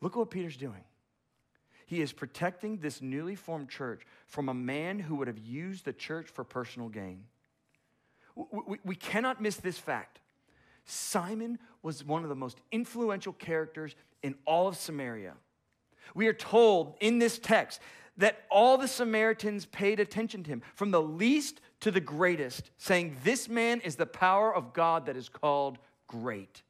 Look 0.01 0.13
at 0.13 0.19
what 0.19 0.31
Peter's 0.31 0.57
doing. 0.57 0.83
He 1.85 2.01
is 2.01 2.13
protecting 2.13 2.77
this 2.77 3.01
newly 3.01 3.35
formed 3.35 3.69
church 3.69 4.03
from 4.25 4.47
a 4.47 4.53
man 4.53 4.97
who 4.97 5.15
would 5.15 5.27
have 5.27 5.37
used 5.37 5.83
the 5.83 5.91
church 5.91 6.29
for 6.29 6.45
personal 6.45 6.87
gain. 6.87 7.25
We, 8.35 8.45
we, 8.65 8.77
we 8.85 8.95
cannot 8.95 9.41
miss 9.41 9.57
this 9.57 9.77
fact. 9.77 10.20
Simon 10.85 11.59
was 11.83 12.03
one 12.03 12.23
of 12.23 12.29
the 12.29 12.35
most 12.35 12.59
influential 12.71 13.33
characters 13.33 13.95
in 14.23 14.35
all 14.45 14.67
of 14.67 14.75
Samaria. 14.75 15.33
We 16.13 16.27
are 16.27 16.33
told 16.33 16.95
in 16.99 17.19
this 17.19 17.39
text 17.39 17.79
that 18.17 18.43
all 18.49 18.77
the 18.77 18.87
Samaritans 18.87 19.65
paid 19.65 19.99
attention 19.99 20.43
to 20.43 20.49
him, 20.49 20.61
from 20.75 20.91
the 20.91 21.01
least 21.01 21.61
to 21.79 21.91
the 21.91 22.01
greatest, 22.01 22.71
saying, 22.77 23.17
This 23.23 23.47
man 23.47 23.81
is 23.81 23.95
the 23.95 24.05
power 24.05 24.53
of 24.53 24.73
God 24.73 25.05
that 25.05 25.17
is 25.17 25.29
called 25.29 25.77
great. 26.07 26.61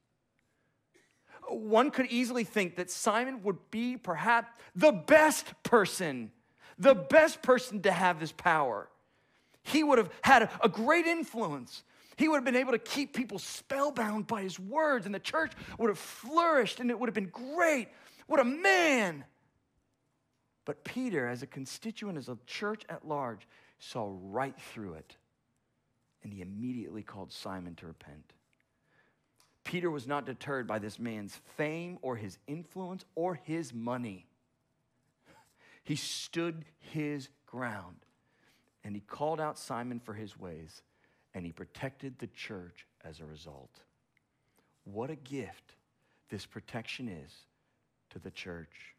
One 1.49 1.91
could 1.91 2.05
easily 2.07 2.43
think 2.43 2.75
that 2.77 2.89
Simon 2.89 3.43
would 3.43 3.71
be 3.71 3.97
perhaps 3.97 4.51
the 4.75 4.91
best 4.91 5.51
person, 5.63 6.31
the 6.77 6.95
best 6.95 7.41
person 7.41 7.81
to 7.81 7.91
have 7.91 8.19
this 8.19 8.31
power. 8.31 8.87
He 9.63 9.83
would 9.83 9.97
have 9.97 10.09
had 10.21 10.49
a 10.63 10.69
great 10.69 11.05
influence. 11.05 11.83
He 12.17 12.27
would 12.27 12.35
have 12.35 12.45
been 12.45 12.55
able 12.55 12.73
to 12.73 12.79
keep 12.79 13.15
people 13.15 13.39
spellbound 13.39 14.27
by 14.27 14.43
his 14.43 14.59
words, 14.59 15.05
and 15.05 15.15
the 15.15 15.19
church 15.19 15.53
would 15.77 15.89
have 15.89 15.97
flourished, 15.97 16.79
and 16.79 16.89
it 16.89 16.99
would 16.99 17.07
have 17.07 17.15
been 17.15 17.29
great. 17.29 17.87
What 18.27 18.39
a 18.39 18.45
man! 18.45 19.25
But 20.65 20.83
Peter, 20.83 21.27
as 21.27 21.41
a 21.41 21.47
constituent, 21.47 22.17
as 22.17 22.29
a 22.29 22.37
church 22.45 22.83
at 22.89 23.07
large, 23.07 23.47
saw 23.79 24.15
right 24.21 24.55
through 24.59 24.93
it, 24.93 25.15
and 26.23 26.31
he 26.31 26.41
immediately 26.41 27.01
called 27.01 27.31
Simon 27.31 27.75
to 27.75 27.87
repent. 27.87 28.33
Peter 29.63 29.89
was 29.89 30.07
not 30.07 30.25
deterred 30.25 30.67
by 30.67 30.79
this 30.79 30.99
man's 30.99 31.39
fame 31.55 31.97
or 32.01 32.15
his 32.15 32.37
influence 32.47 33.05
or 33.15 33.35
his 33.35 33.73
money. 33.73 34.25
He 35.83 35.95
stood 35.95 36.65
his 36.79 37.29
ground 37.45 37.97
and 38.83 38.95
he 38.95 39.01
called 39.01 39.39
out 39.39 39.57
Simon 39.57 39.99
for 39.99 40.13
his 40.13 40.37
ways 40.37 40.81
and 41.33 41.45
he 41.45 41.51
protected 41.51 42.19
the 42.19 42.27
church 42.27 42.85
as 43.03 43.19
a 43.19 43.25
result. 43.25 43.79
What 44.83 45.09
a 45.09 45.15
gift 45.15 45.75
this 46.29 46.45
protection 46.45 47.07
is 47.07 47.33
to 48.11 48.19
the 48.19 48.31
church. 48.31 48.95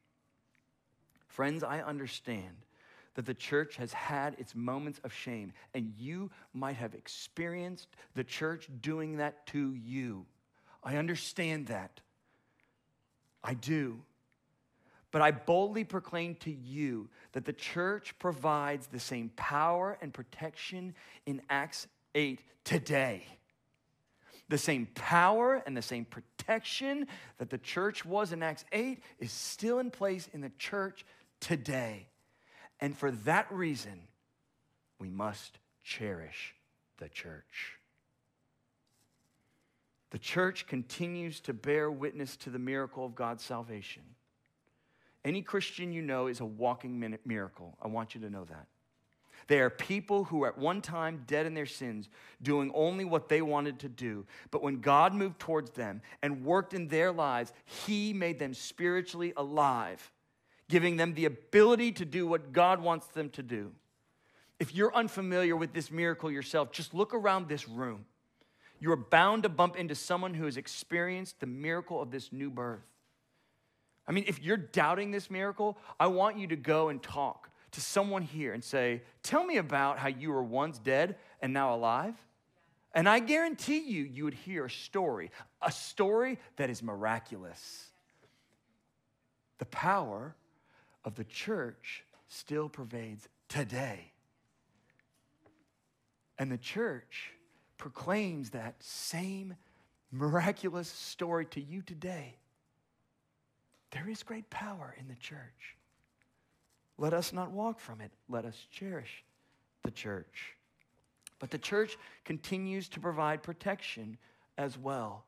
Friends, 1.26 1.62
I 1.62 1.80
understand 1.80 2.66
that 3.14 3.26
the 3.26 3.34
church 3.34 3.76
has 3.76 3.92
had 3.92 4.36
its 4.38 4.54
moments 4.54 5.00
of 5.04 5.12
shame, 5.12 5.52
and 5.74 5.92
you 5.98 6.30
might 6.54 6.76
have 6.76 6.94
experienced 6.94 7.88
the 8.14 8.24
church 8.24 8.68
doing 8.80 9.18
that 9.18 9.46
to 9.48 9.74
you. 9.74 10.24
I 10.82 10.96
understand 10.96 11.66
that. 11.66 12.00
I 13.44 13.54
do. 13.54 14.00
But 15.10 15.20
I 15.20 15.30
boldly 15.30 15.84
proclaim 15.84 16.36
to 16.36 16.50
you 16.50 17.08
that 17.32 17.44
the 17.44 17.52
church 17.52 18.18
provides 18.18 18.86
the 18.86 19.00
same 19.00 19.30
power 19.36 19.98
and 20.00 20.12
protection 20.12 20.94
in 21.26 21.42
Acts 21.50 21.86
8 22.14 22.40
today. 22.64 23.26
The 24.48 24.58
same 24.58 24.86
power 24.94 25.62
and 25.66 25.76
the 25.76 25.82
same 25.82 26.04
protection 26.04 27.06
that 27.38 27.50
the 27.50 27.58
church 27.58 28.04
was 28.04 28.32
in 28.32 28.42
Acts 28.42 28.64
8 28.72 29.02
is 29.18 29.32
still 29.32 29.78
in 29.78 29.90
place 29.90 30.28
in 30.32 30.40
the 30.40 30.52
church 30.58 31.06
today. 31.40 32.06
And 32.80 32.96
for 32.96 33.10
that 33.10 33.50
reason, 33.50 34.00
we 34.98 35.08
must 35.08 35.58
cherish 35.82 36.54
the 36.98 37.08
church. 37.08 37.78
The 40.10 40.18
church 40.18 40.66
continues 40.66 41.40
to 41.40 41.54
bear 41.54 41.90
witness 41.90 42.36
to 42.38 42.50
the 42.50 42.58
miracle 42.58 43.06
of 43.06 43.14
God's 43.14 43.42
salvation. 43.42 44.02
Any 45.24 45.40
Christian 45.40 45.92
you 45.92 46.02
know 46.02 46.26
is 46.26 46.40
a 46.40 46.44
walking 46.44 47.18
miracle. 47.24 47.76
I 47.80 47.88
want 47.88 48.14
you 48.14 48.20
to 48.20 48.30
know 48.30 48.44
that. 48.44 48.66
They 49.48 49.60
are 49.60 49.70
people 49.70 50.24
who 50.24 50.38
were 50.38 50.48
at 50.48 50.58
one 50.58 50.80
time 50.80 51.24
dead 51.26 51.46
in 51.46 51.54
their 51.54 51.66
sins, 51.66 52.08
doing 52.42 52.70
only 52.74 53.04
what 53.04 53.28
they 53.28 53.42
wanted 53.42 53.80
to 53.80 53.88
do. 53.88 54.26
But 54.50 54.62
when 54.62 54.80
God 54.80 55.14
moved 55.14 55.38
towards 55.38 55.70
them 55.70 56.02
and 56.22 56.44
worked 56.44 56.74
in 56.74 56.88
their 56.88 57.12
lives, 57.12 57.52
He 57.64 58.12
made 58.12 58.38
them 58.38 58.54
spiritually 58.54 59.32
alive, 59.36 60.12
giving 60.68 60.96
them 60.96 61.14
the 61.14 61.24
ability 61.24 61.92
to 61.92 62.04
do 62.04 62.26
what 62.26 62.52
God 62.52 62.80
wants 62.80 63.06
them 63.08 63.30
to 63.30 63.42
do. 63.42 63.72
If 64.58 64.74
you're 64.74 64.94
unfamiliar 64.94 65.56
with 65.56 65.72
this 65.72 65.90
miracle 65.90 66.30
yourself, 66.30 66.70
just 66.70 66.94
look 66.94 67.14
around 67.14 67.48
this 67.48 67.68
room. 67.68 68.04
You 68.78 68.92
are 68.92 68.96
bound 68.96 69.44
to 69.44 69.48
bump 69.48 69.76
into 69.76 69.94
someone 69.94 70.34
who 70.34 70.44
has 70.44 70.56
experienced 70.56 71.40
the 71.40 71.46
miracle 71.46 72.00
of 72.00 72.10
this 72.10 72.32
new 72.32 72.50
birth. 72.50 72.82
I 74.06 74.12
mean, 74.12 74.24
if 74.26 74.42
you're 74.42 74.56
doubting 74.56 75.12
this 75.12 75.30
miracle, 75.30 75.78
I 76.00 76.08
want 76.08 76.38
you 76.38 76.48
to 76.48 76.56
go 76.56 76.88
and 76.88 77.00
talk 77.00 77.51
to 77.72 77.80
someone 77.80 78.22
here 78.22 78.52
and 78.52 78.62
say, 78.62 79.02
Tell 79.22 79.44
me 79.44 79.56
about 79.56 79.98
how 79.98 80.08
you 80.08 80.30
were 80.30 80.42
once 80.42 80.78
dead 80.78 81.16
and 81.40 81.52
now 81.52 81.74
alive. 81.74 82.14
And 82.94 83.08
I 83.08 83.20
guarantee 83.20 83.78
you, 83.78 84.02
you 84.04 84.24
would 84.24 84.34
hear 84.34 84.66
a 84.66 84.70
story, 84.70 85.30
a 85.62 85.72
story 85.72 86.38
that 86.56 86.68
is 86.68 86.82
miraculous. 86.82 87.86
The 89.58 89.64
power 89.66 90.34
of 91.04 91.14
the 91.14 91.24
church 91.24 92.04
still 92.28 92.68
pervades 92.68 93.28
today. 93.48 94.12
And 96.38 96.50
the 96.50 96.58
church 96.58 97.32
proclaims 97.78 98.50
that 98.50 98.74
same 98.80 99.54
miraculous 100.10 100.88
story 100.88 101.46
to 101.46 101.60
you 101.60 101.82
today. 101.82 102.36
There 103.92 104.08
is 104.08 104.22
great 104.22 104.48
power 104.50 104.94
in 104.98 105.08
the 105.08 105.14
church. 105.14 105.76
Let 107.02 107.14
us 107.14 107.32
not 107.32 107.50
walk 107.50 107.80
from 107.80 108.00
it. 108.00 108.12
Let 108.28 108.44
us 108.44 108.54
cherish 108.70 109.24
the 109.82 109.90
church. 109.90 110.54
But 111.40 111.50
the 111.50 111.58
church 111.58 111.98
continues 112.24 112.88
to 112.90 113.00
provide 113.00 113.42
protection 113.42 114.18
as 114.56 114.78
well. 114.78 115.24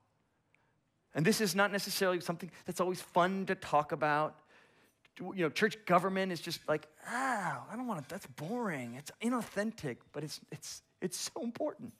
And 1.16 1.26
this 1.26 1.40
is 1.40 1.56
not 1.56 1.72
necessarily 1.72 2.20
something 2.20 2.48
that's 2.64 2.80
always 2.80 3.00
fun 3.00 3.46
to 3.46 3.56
talk 3.56 3.90
about. 3.90 4.36
you 5.18 5.34
know, 5.34 5.50
church 5.50 5.76
government 5.84 6.30
is 6.30 6.40
just 6.40 6.60
like, 6.68 6.86
ah, 7.08 7.64
I 7.68 7.74
don't 7.74 7.88
want 7.88 8.04
to, 8.04 8.08
that's 8.08 8.28
boring. 8.28 8.94
It's 8.94 9.10
inauthentic, 9.20 9.96
but 10.12 10.22
it's, 10.22 10.40
it's, 10.52 10.80
it's 11.00 11.30
so 11.34 11.42
important. 11.42 11.92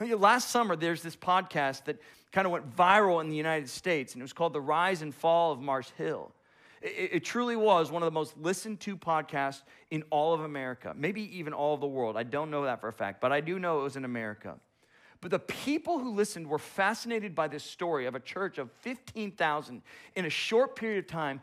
Last 0.00 0.50
summer, 0.50 0.74
there's 0.74 1.00
this 1.00 1.14
podcast 1.14 1.84
that 1.84 2.00
kind 2.32 2.44
of 2.44 2.50
went 2.50 2.74
viral 2.76 3.20
in 3.20 3.30
the 3.30 3.36
United 3.36 3.68
States, 3.68 4.14
and 4.14 4.20
it 4.20 4.24
was 4.24 4.32
called 4.32 4.52
The 4.52 4.60
Rise 4.60 5.00
and 5.00 5.14
Fall 5.14 5.52
of 5.52 5.60
Mars 5.60 5.92
Hill. 5.96 6.32
It, 6.80 7.10
it, 7.12 7.24
truly 7.24 7.56
was 7.56 7.90
one 7.90 8.02
of 8.02 8.06
the 8.06 8.12
most 8.12 8.38
listened 8.38 8.80
to 8.80 8.96
podcasts 8.96 9.62
in 9.90 10.02
all 10.10 10.32
of 10.32 10.40
America, 10.40 10.94
maybe 10.96 11.36
even 11.38 11.52
all 11.52 11.74
of 11.74 11.80
the 11.80 11.86
world. 11.86 12.16
I 12.16 12.22
don't 12.22 12.50
know 12.50 12.64
that 12.64 12.80
for 12.80 12.88
a 12.88 12.92
fact, 12.92 13.20
but 13.20 13.32
I 13.32 13.40
do 13.40 13.58
know 13.58 13.80
it 13.80 13.82
was 13.82 13.96
in 13.96 14.04
America. 14.04 14.56
But 15.20 15.30
the 15.30 15.38
people 15.38 15.98
who 15.98 16.14
listened 16.14 16.46
were 16.46 16.58
fascinated 16.58 17.34
by 17.34 17.48
this 17.48 17.62
story 17.62 18.06
of 18.06 18.14
a 18.14 18.20
church 18.20 18.56
of 18.56 18.70
15,000 18.80 19.82
in 20.16 20.24
a 20.24 20.30
short 20.30 20.76
period 20.76 21.04
of 21.04 21.10
time 21.10 21.42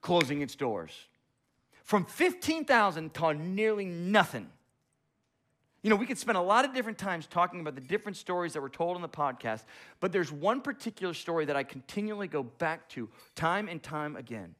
closing 0.00 0.42
its 0.42 0.54
doors. 0.54 0.92
From 1.82 2.04
15,000 2.04 3.12
to 3.14 3.34
nearly 3.34 3.84
nothing. 3.84 4.48
You 5.82 5.90
know, 5.90 5.96
we 5.96 6.06
could 6.06 6.18
spend 6.18 6.36
a 6.36 6.42
lot 6.42 6.64
of 6.64 6.74
different 6.74 6.98
times 6.98 7.26
talking 7.26 7.60
about 7.60 7.74
the 7.74 7.80
different 7.80 8.16
stories 8.16 8.52
that 8.52 8.60
were 8.60 8.68
told 8.68 8.96
on 8.96 9.02
the 9.02 9.08
podcast, 9.08 9.64
but 9.98 10.12
there's 10.12 10.30
one 10.30 10.60
particular 10.60 11.14
story 11.14 11.46
that 11.46 11.56
I 11.56 11.64
continually 11.64 12.28
go 12.28 12.42
back 12.42 12.88
to 12.90 13.08
time 13.34 13.66
and 13.66 13.82
time 13.82 14.14
again. 14.14 14.54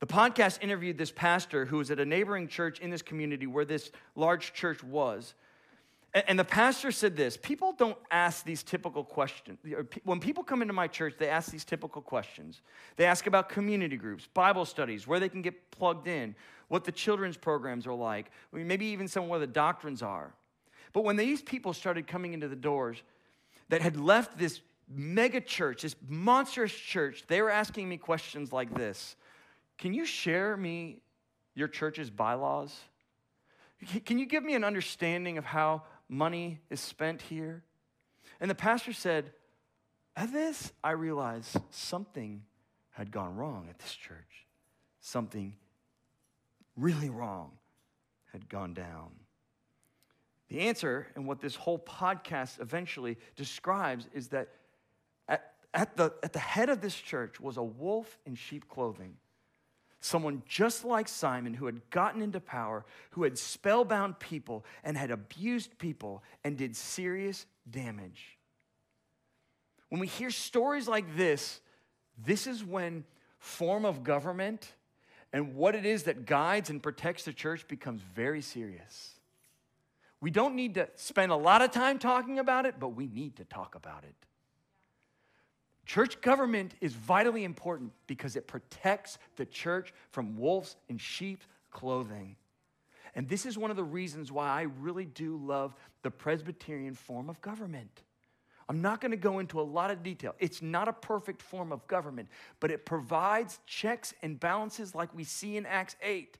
The 0.00 0.06
podcast 0.06 0.62
interviewed 0.62 0.98
this 0.98 1.10
pastor 1.10 1.64
who 1.64 1.78
was 1.78 1.90
at 1.90 1.98
a 1.98 2.04
neighboring 2.04 2.48
church 2.48 2.80
in 2.80 2.90
this 2.90 3.02
community 3.02 3.46
where 3.46 3.64
this 3.64 3.90
large 4.14 4.52
church 4.52 4.84
was. 4.84 5.34
And 6.12 6.38
the 6.38 6.44
pastor 6.44 6.92
said 6.92 7.14
this 7.16 7.36
people 7.36 7.72
don't 7.72 7.98
ask 8.10 8.44
these 8.44 8.62
typical 8.62 9.04
questions. 9.04 9.58
When 10.04 10.20
people 10.20 10.44
come 10.44 10.62
into 10.62 10.74
my 10.74 10.86
church, 10.86 11.14
they 11.18 11.28
ask 11.28 11.50
these 11.50 11.64
typical 11.64 12.00
questions. 12.00 12.62
They 12.96 13.04
ask 13.04 13.26
about 13.26 13.48
community 13.48 13.96
groups, 13.96 14.26
Bible 14.32 14.64
studies, 14.64 15.06
where 15.06 15.20
they 15.20 15.28
can 15.28 15.42
get 15.42 15.70
plugged 15.70 16.08
in, 16.08 16.34
what 16.68 16.84
the 16.84 16.92
children's 16.92 17.36
programs 17.36 17.86
are 17.86 17.94
like, 17.94 18.30
maybe 18.52 18.86
even 18.86 19.08
some 19.08 19.24
of 19.24 19.28
where 19.28 19.38
the 19.38 19.46
doctrines 19.46 20.02
are. 20.02 20.32
But 20.92 21.04
when 21.04 21.16
these 21.16 21.42
people 21.42 21.74
started 21.74 22.06
coming 22.06 22.32
into 22.32 22.48
the 22.48 22.56
doors 22.56 23.02
that 23.68 23.82
had 23.82 23.98
left 23.98 24.38
this 24.38 24.60
mega 24.88 25.40
church, 25.40 25.82
this 25.82 25.96
monstrous 26.08 26.72
church, 26.72 27.24
they 27.28 27.42
were 27.42 27.50
asking 27.50 27.88
me 27.88 27.98
questions 27.98 28.52
like 28.52 28.74
this 28.74 29.16
Can 29.78 29.92
you 29.92 30.04
share 30.04 30.56
me 30.56 31.00
your 31.54 31.68
church's 31.68 32.10
bylaws? 32.10 32.74
Can 34.04 34.18
you 34.18 34.26
give 34.26 34.42
me 34.42 34.54
an 34.54 34.64
understanding 34.64 35.38
of 35.38 35.44
how 35.44 35.82
money 36.08 36.60
is 36.70 36.80
spent 36.80 37.22
here. 37.22 37.62
And 38.40 38.50
the 38.50 38.54
pastor 38.54 38.92
said, 38.92 39.32
At 40.14 40.32
this, 40.32 40.72
I 40.82 40.92
realized 40.92 41.56
something 41.70 42.42
had 42.90 43.10
gone 43.10 43.36
wrong 43.36 43.66
at 43.68 43.78
this 43.78 43.94
church. 43.94 44.46
Something 45.00 45.54
really 46.76 47.10
wrong 47.10 47.52
had 48.32 48.48
gone 48.48 48.74
down. 48.74 49.10
The 50.48 50.60
answer, 50.60 51.08
and 51.14 51.26
what 51.26 51.40
this 51.40 51.56
whole 51.56 51.78
podcast 51.78 52.60
eventually 52.60 53.18
describes, 53.34 54.06
is 54.14 54.28
that 54.28 54.48
at, 55.28 55.52
at, 55.74 55.96
the, 55.96 56.12
at 56.22 56.32
the 56.32 56.38
head 56.38 56.68
of 56.68 56.80
this 56.80 56.94
church 56.94 57.40
was 57.40 57.56
a 57.56 57.62
wolf 57.62 58.18
in 58.26 58.34
sheep 58.36 58.68
clothing 58.68 59.14
someone 60.00 60.42
just 60.46 60.84
like 60.84 61.08
Simon 61.08 61.54
who 61.54 61.66
had 61.66 61.88
gotten 61.90 62.22
into 62.22 62.40
power, 62.40 62.84
who 63.10 63.24
had 63.24 63.38
spellbound 63.38 64.18
people 64.18 64.64
and 64.84 64.96
had 64.96 65.10
abused 65.10 65.78
people 65.78 66.22
and 66.44 66.56
did 66.56 66.76
serious 66.76 67.46
damage. 67.68 68.38
When 69.88 70.00
we 70.00 70.06
hear 70.06 70.30
stories 70.30 70.88
like 70.88 71.16
this, 71.16 71.60
this 72.24 72.46
is 72.46 72.64
when 72.64 73.04
form 73.38 73.84
of 73.84 74.04
government 74.04 74.72
and 75.32 75.54
what 75.54 75.74
it 75.74 75.84
is 75.84 76.04
that 76.04 76.26
guides 76.26 76.70
and 76.70 76.82
protects 76.82 77.24
the 77.24 77.32
church 77.32 77.66
becomes 77.68 78.02
very 78.14 78.40
serious. 78.40 79.12
We 80.20 80.30
don't 80.30 80.54
need 80.54 80.74
to 80.74 80.88
spend 80.94 81.30
a 81.30 81.36
lot 81.36 81.62
of 81.62 81.70
time 81.70 81.98
talking 81.98 82.38
about 82.38 82.66
it, 82.66 82.76
but 82.80 82.90
we 82.90 83.06
need 83.06 83.36
to 83.36 83.44
talk 83.44 83.74
about 83.74 84.04
it. 84.04 84.14
Church 85.86 86.20
government 86.20 86.74
is 86.80 86.92
vitally 86.94 87.44
important 87.44 87.92
because 88.08 88.34
it 88.34 88.48
protects 88.48 89.18
the 89.36 89.46
church 89.46 89.94
from 90.10 90.36
wolves 90.36 90.76
in 90.88 90.98
sheep's 90.98 91.46
clothing. 91.70 92.34
And 93.14 93.28
this 93.28 93.46
is 93.46 93.56
one 93.56 93.70
of 93.70 93.76
the 93.76 93.84
reasons 93.84 94.32
why 94.32 94.48
I 94.48 94.62
really 94.80 95.04
do 95.06 95.36
love 95.36 95.74
the 96.02 96.10
Presbyterian 96.10 96.94
form 96.94 97.30
of 97.30 97.40
government. 97.40 98.02
I'm 98.68 98.82
not 98.82 99.00
going 99.00 99.12
to 99.12 99.16
go 99.16 99.38
into 99.38 99.60
a 99.60 99.62
lot 99.62 99.92
of 99.92 100.02
detail. 100.02 100.34
It's 100.40 100.60
not 100.60 100.88
a 100.88 100.92
perfect 100.92 101.40
form 101.40 101.70
of 101.70 101.86
government, 101.86 102.28
but 102.58 102.72
it 102.72 102.84
provides 102.84 103.60
checks 103.64 104.12
and 104.22 104.40
balances 104.40 104.92
like 104.92 105.14
we 105.14 105.22
see 105.22 105.56
in 105.56 105.66
Acts 105.66 105.94
8. 106.02 106.36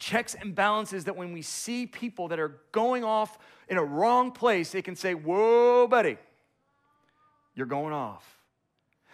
Checks 0.00 0.34
and 0.34 0.56
balances 0.56 1.04
that 1.04 1.16
when 1.16 1.32
we 1.32 1.42
see 1.42 1.86
people 1.86 2.28
that 2.28 2.40
are 2.40 2.60
going 2.72 3.04
off 3.04 3.38
in 3.68 3.78
a 3.78 3.84
wrong 3.84 4.32
place, 4.32 4.72
they 4.72 4.82
can 4.82 4.96
say, 4.96 5.14
Whoa, 5.14 5.86
buddy, 5.86 6.18
you're 7.58 7.66
going 7.66 7.92
off. 7.92 8.24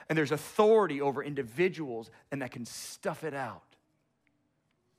And 0.09 0.18
there's 0.18 0.33
authority 0.33 1.00
over 1.00 1.24
individuals, 1.24 2.11
and 2.30 2.42
that 2.42 2.50
can 2.50 2.66
stuff 2.66 3.24
it 3.24 3.35
out. 3.35 3.62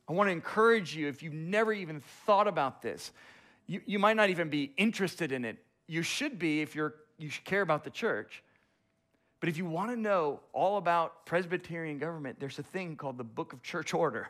I 0.09 0.13
want 0.13 0.27
to 0.27 0.31
encourage 0.31 0.95
you 0.95 1.07
if 1.07 1.21
you've 1.21 1.33
never 1.33 1.71
even 1.71 2.01
thought 2.25 2.47
about 2.47 2.81
this, 2.81 3.11
you, 3.67 3.81
you 3.85 3.99
might 3.99 4.17
not 4.17 4.29
even 4.29 4.49
be 4.49 4.73
interested 4.77 5.31
in 5.31 5.45
it. 5.45 5.57
You 5.87 6.01
should 6.01 6.37
be 6.39 6.61
if 6.61 6.75
you're, 6.75 6.95
you 7.17 7.29
care 7.43 7.61
about 7.61 7.83
the 7.83 7.89
church. 7.91 8.43
But 9.39 9.49
if 9.49 9.57
you 9.57 9.65
want 9.65 9.91
to 9.91 9.95
know 9.95 10.39
all 10.53 10.77
about 10.77 11.25
Presbyterian 11.25 11.99
government, 11.99 12.39
there's 12.39 12.57
a 12.57 12.63
thing 12.63 12.95
called 12.95 13.17
the 13.17 13.23
Book 13.23 13.53
of 13.53 13.61
Church 13.61 13.93
Order. 13.93 14.27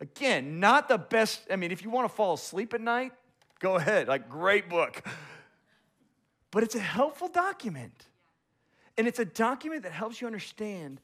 Again, 0.00 0.60
not 0.60 0.88
the 0.88 0.98
best. 0.98 1.42
I 1.50 1.56
mean, 1.56 1.70
if 1.70 1.82
you 1.82 1.88
want 1.88 2.08
to 2.08 2.14
fall 2.14 2.34
asleep 2.34 2.74
at 2.74 2.80
night, 2.80 3.12
go 3.58 3.76
ahead. 3.76 4.08
Like, 4.08 4.28
great 4.28 4.68
book 4.68 5.02
but 6.52 6.62
it's 6.62 6.76
a 6.76 6.80
helpful 6.80 7.28
document. 7.28 8.06
And 8.96 9.08
it's 9.08 9.18
a 9.18 9.24
document 9.24 9.82
that 9.82 9.92
helps 9.92 10.20
you 10.20 10.28
understand 10.28 11.00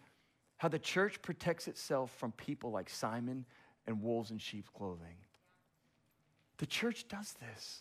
how 0.59 0.69
the 0.69 0.79
church 0.79 1.21
protects 1.23 1.67
itself 1.67 2.15
from 2.19 2.33
people 2.33 2.71
like 2.71 2.89
Simon 2.89 3.45
and 3.87 4.03
wolves 4.03 4.31
in 4.31 4.39
sheep's 4.39 4.69
clothing. 4.69 5.17
The 6.59 6.67
church 6.67 7.09
does 7.09 7.35
this. 7.41 7.81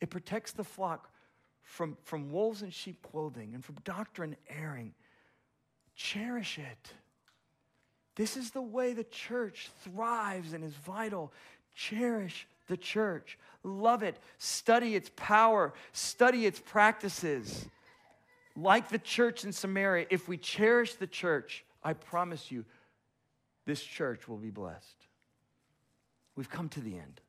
It 0.00 0.10
protects 0.10 0.52
the 0.52 0.64
flock 0.64 1.10
from, 1.62 1.96
from 2.02 2.30
wolves 2.30 2.62
in 2.62 2.70
sheep 2.70 3.02
clothing 3.02 3.54
and 3.54 3.64
from 3.64 3.76
doctrine 3.84 4.36
erring. 4.48 4.94
Cherish 5.94 6.58
it. 6.58 6.92
This 8.16 8.36
is 8.36 8.50
the 8.50 8.62
way 8.62 8.94
the 8.94 9.04
church 9.04 9.70
thrives 9.84 10.54
and 10.54 10.64
is 10.64 10.72
vital. 10.72 11.32
Cherish 11.74 12.48
the 12.66 12.76
church. 12.76 13.38
Love 13.62 14.02
it. 14.02 14.18
Study 14.38 14.94
its 14.94 15.10
power. 15.16 15.74
Study 15.92 16.46
its 16.46 16.60
practices. 16.60 17.66
Like 18.56 18.88
the 18.88 18.98
church 18.98 19.44
in 19.44 19.52
Samaria, 19.52 20.06
if 20.10 20.28
we 20.28 20.36
cherish 20.36 20.94
the 20.94 21.06
church, 21.06 21.64
I 21.82 21.92
promise 21.92 22.50
you, 22.50 22.64
this 23.66 23.82
church 23.82 24.28
will 24.28 24.38
be 24.38 24.50
blessed. 24.50 24.96
We've 26.36 26.50
come 26.50 26.68
to 26.70 26.80
the 26.80 26.94
end. 26.94 27.20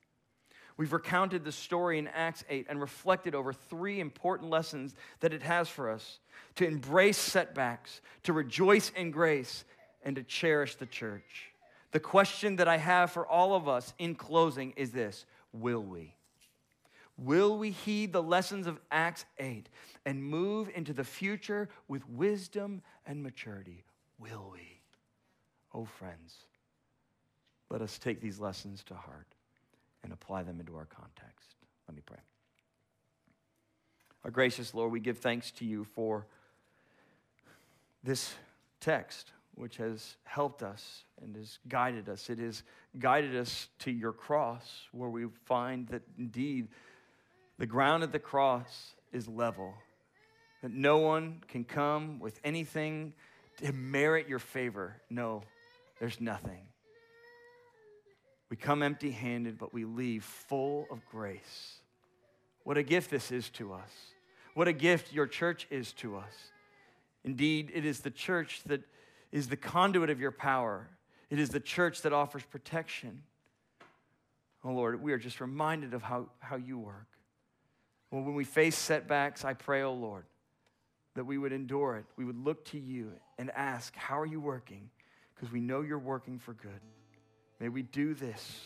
We've 0.78 0.94
recounted 0.94 1.44
the 1.44 1.52
story 1.52 1.98
in 1.98 2.08
Acts 2.08 2.44
8 2.50 2.68
and 2.70 2.80
reflected 2.80 3.34
over 3.34 3.52
three 3.52 4.00
important 4.00 4.52
lessons 4.52 4.96
that 5.22 5.34
it 5.34 5.42
has 5.42 5.68
for 5.68 5.90
us 5.90 6.20
to 6.56 6.68
embrace 6.68 7.18
setbacks, 7.18 8.00
to 8.24 8.34
rejoice 8.34 8.92
in 8.96 9.10
grace, 9.10 9.66
and 10.04 10.16
to 10.16 10.24
cherish 10.24 10.76
the 10.76 10.86
church. 10.86 11.52
The 11.98 12.02
question 12.02 12.58
that 12.58 12.68
I 12.68 12.78
have 12.78 13.10
for 13.10 13.26
all 13.26 13.56
of 13.56 13.68
us 13.68 13.92
in 13.98 14.14
closing 14.14 14.70
is 14.78 14.92
this 14.92 15.26
Will 15.52 15.82
we? 15.82 16.14
Will 17.18 17.58
we 17.58 17.72
heed 17.72 18.14
the 18.14 18.22
lessons 18.22 18.68
of 18.68 18.80
Acts 18.92 19.26
8 19.40 19.68
and 20.06 20.24
move 20.24 20.70
into 20.76 20.94
the 20.94 21.04
future 21.04 21.70
with 21.88 22.08
wisdom 22.08 22.84
and 23.08 23.24
maturity? 23.24 23.84
Will 24.20 24.52
we? 24.54 24.80
Oh, 25.74 25.86
friends, 25.86 26.36
let 27.72 27.82
us 27.82 27.98
take 27.98 28.22
these 28.22 28.40
lessons 28.40 28.84
to 28.84 28.94
heart 28.94 29.34
and 30.04 30.14
apply 30.14 30.44
them 30.44 30.60
into 30.60 30.76
our 30.76 30.86
context. 30.86 31.56
Let 31.88 31.96
me 31.96 32.04
pray. 32.06 32.20
Our 34.24 34.30
gracious 34.30 34.76
Lord, 34.76 34.92
we 34.92 35.00
give 35.00 35.18
thanks 35.18 35.50
to 35.54 35.66
you 35.66 35.84
for 35.84 36.28
this 38.04 38.36
text 38.82 39.32
which 39.58 39.78
has 39.78 40.16
helped 40.24 40.62
us 40.62 41.04
and 41.22 41.36
has 41.36 41.58
guided 41.68 42.08
us. 42.08 42.30
It 42.30 42.40
has 42.40 42.64
guided 43.00 43.36
us 43.36 43.70
to 43.80 43.92
your 43.92 44.14
cross, 44.14 44.88
where 44.92 45.10
we 45.10 45.26
find 45.46 45.88
that 45.88 46.04
indeed 46.18 46.68
the 47.58 47.66
ground 47.66 48.04
at 48.04 48.12
the 48.12 48.20
cross 48.20 48.94
is 49.12 49.28
level, 49.28 49.74
that 50.62 50.72
no 50.72 51.00
one 51.00 51.42
can 51.48 51.64
come 51.64 52.20
with 52.20 52.40
anything 52.44 53.14
to 53.58 53.74
merit 53.74 54.28
your 54.28 54.40
favor. 54.40 55.02
No, 55.10 55.44
there's 56.00 56.22
nothing. 56.22 56.62
We 58.50 58.58
come 58.58 58.84
empty 58.84 59.12
handed, 59.12 59.58
but 59.58 59.74
we 59.74 59.86
leave 59.86 60.24
full 60.24 60.86
of 60.92 61.04
grace. 61.10 61.80
What 62.64 62.78
a 62.78 62.84
gift 62.84 63.10
this 63.10 63.32
is 63.32 63.50
to 63.52 63.74
us. 63.74 63.90
What 64.54 64.68
a 64.68 64.74
gift 64.74 65.14
your 65.14 65.28
church 65.28 65.68
is 65.70 65.94
to 65.94 66.18
us. 66.18 66.34
Indeed, 67.24 67.72
it 67.74 67.86
is 67.86 68.02
the 68.02 68.12
church 68.12 68.62
that 68.68 68.82
is 69.32 69.48
the 69.48 69.58
conduit 69.58 70.10
of 70.10 70.20
your 70.20 70.32
power. 70.32 70.88
It 71.30 71.40
is 71.40 71.50
the 71.50 71.60
church 71.60 72.02
that 72.04 72.14
offers 72.14 72.44
protection. 72.44 73.24
Oh 74.64 74.72
Lord, 74.72 75.02
we 75.02 75.14
are 75.14 75.18
just 75.18 75.42
reminded 75.42 75.94
of 75.94 76.02
how, 76.02 76.30
how 76.40 76.56
you 76.56 76.78
work. 76.78 77.08
Well, 78.12 78.24
when 78.24 78.36
we 78.36 78.46
face 78.46 78.78
setbacks, 78.78 79.44
I 79.44 79.54
pray, 79.54 79.82
oh 79.82 79.94
Lord, 79.94 80.26
that 81.16 81.26
we 81.26 81.38
would 81.38 81.52
endure 81.52 81.98
it. 81.98 82.06
We 82.16 82.26
would 82.26 82.38
look 82.38 82.64
to 82.66 82.80
you 82.80 83.12
and 83.38 83.52
ask, 83.52 83.96
How 83.96 84.20
are 84.20 84.26
you 84.26 84.40
working? 84.40 84.90
Because 85.36 85.52
we 85.52 85.60
know 85.60 85.82
you're 85.82 86.00
working 86.00 86.40
for 86.40 86.54
good. 86.54 86.82
May 87.60 87.70
we 87.70 87.82
do 87.82 88.14
this 88.14 88.62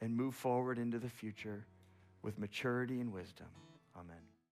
and 0.00 0.16
move 0.16 0.34
forward 0.34 0.78
into 0.78 0.98
the 0.98 1.08
future 1.08 1.64
with 2.22 2.38
maturity 2.38 3.00
and 3.00 3.12
wisdom. 3.12 3.46
Amen. 3.96 4.31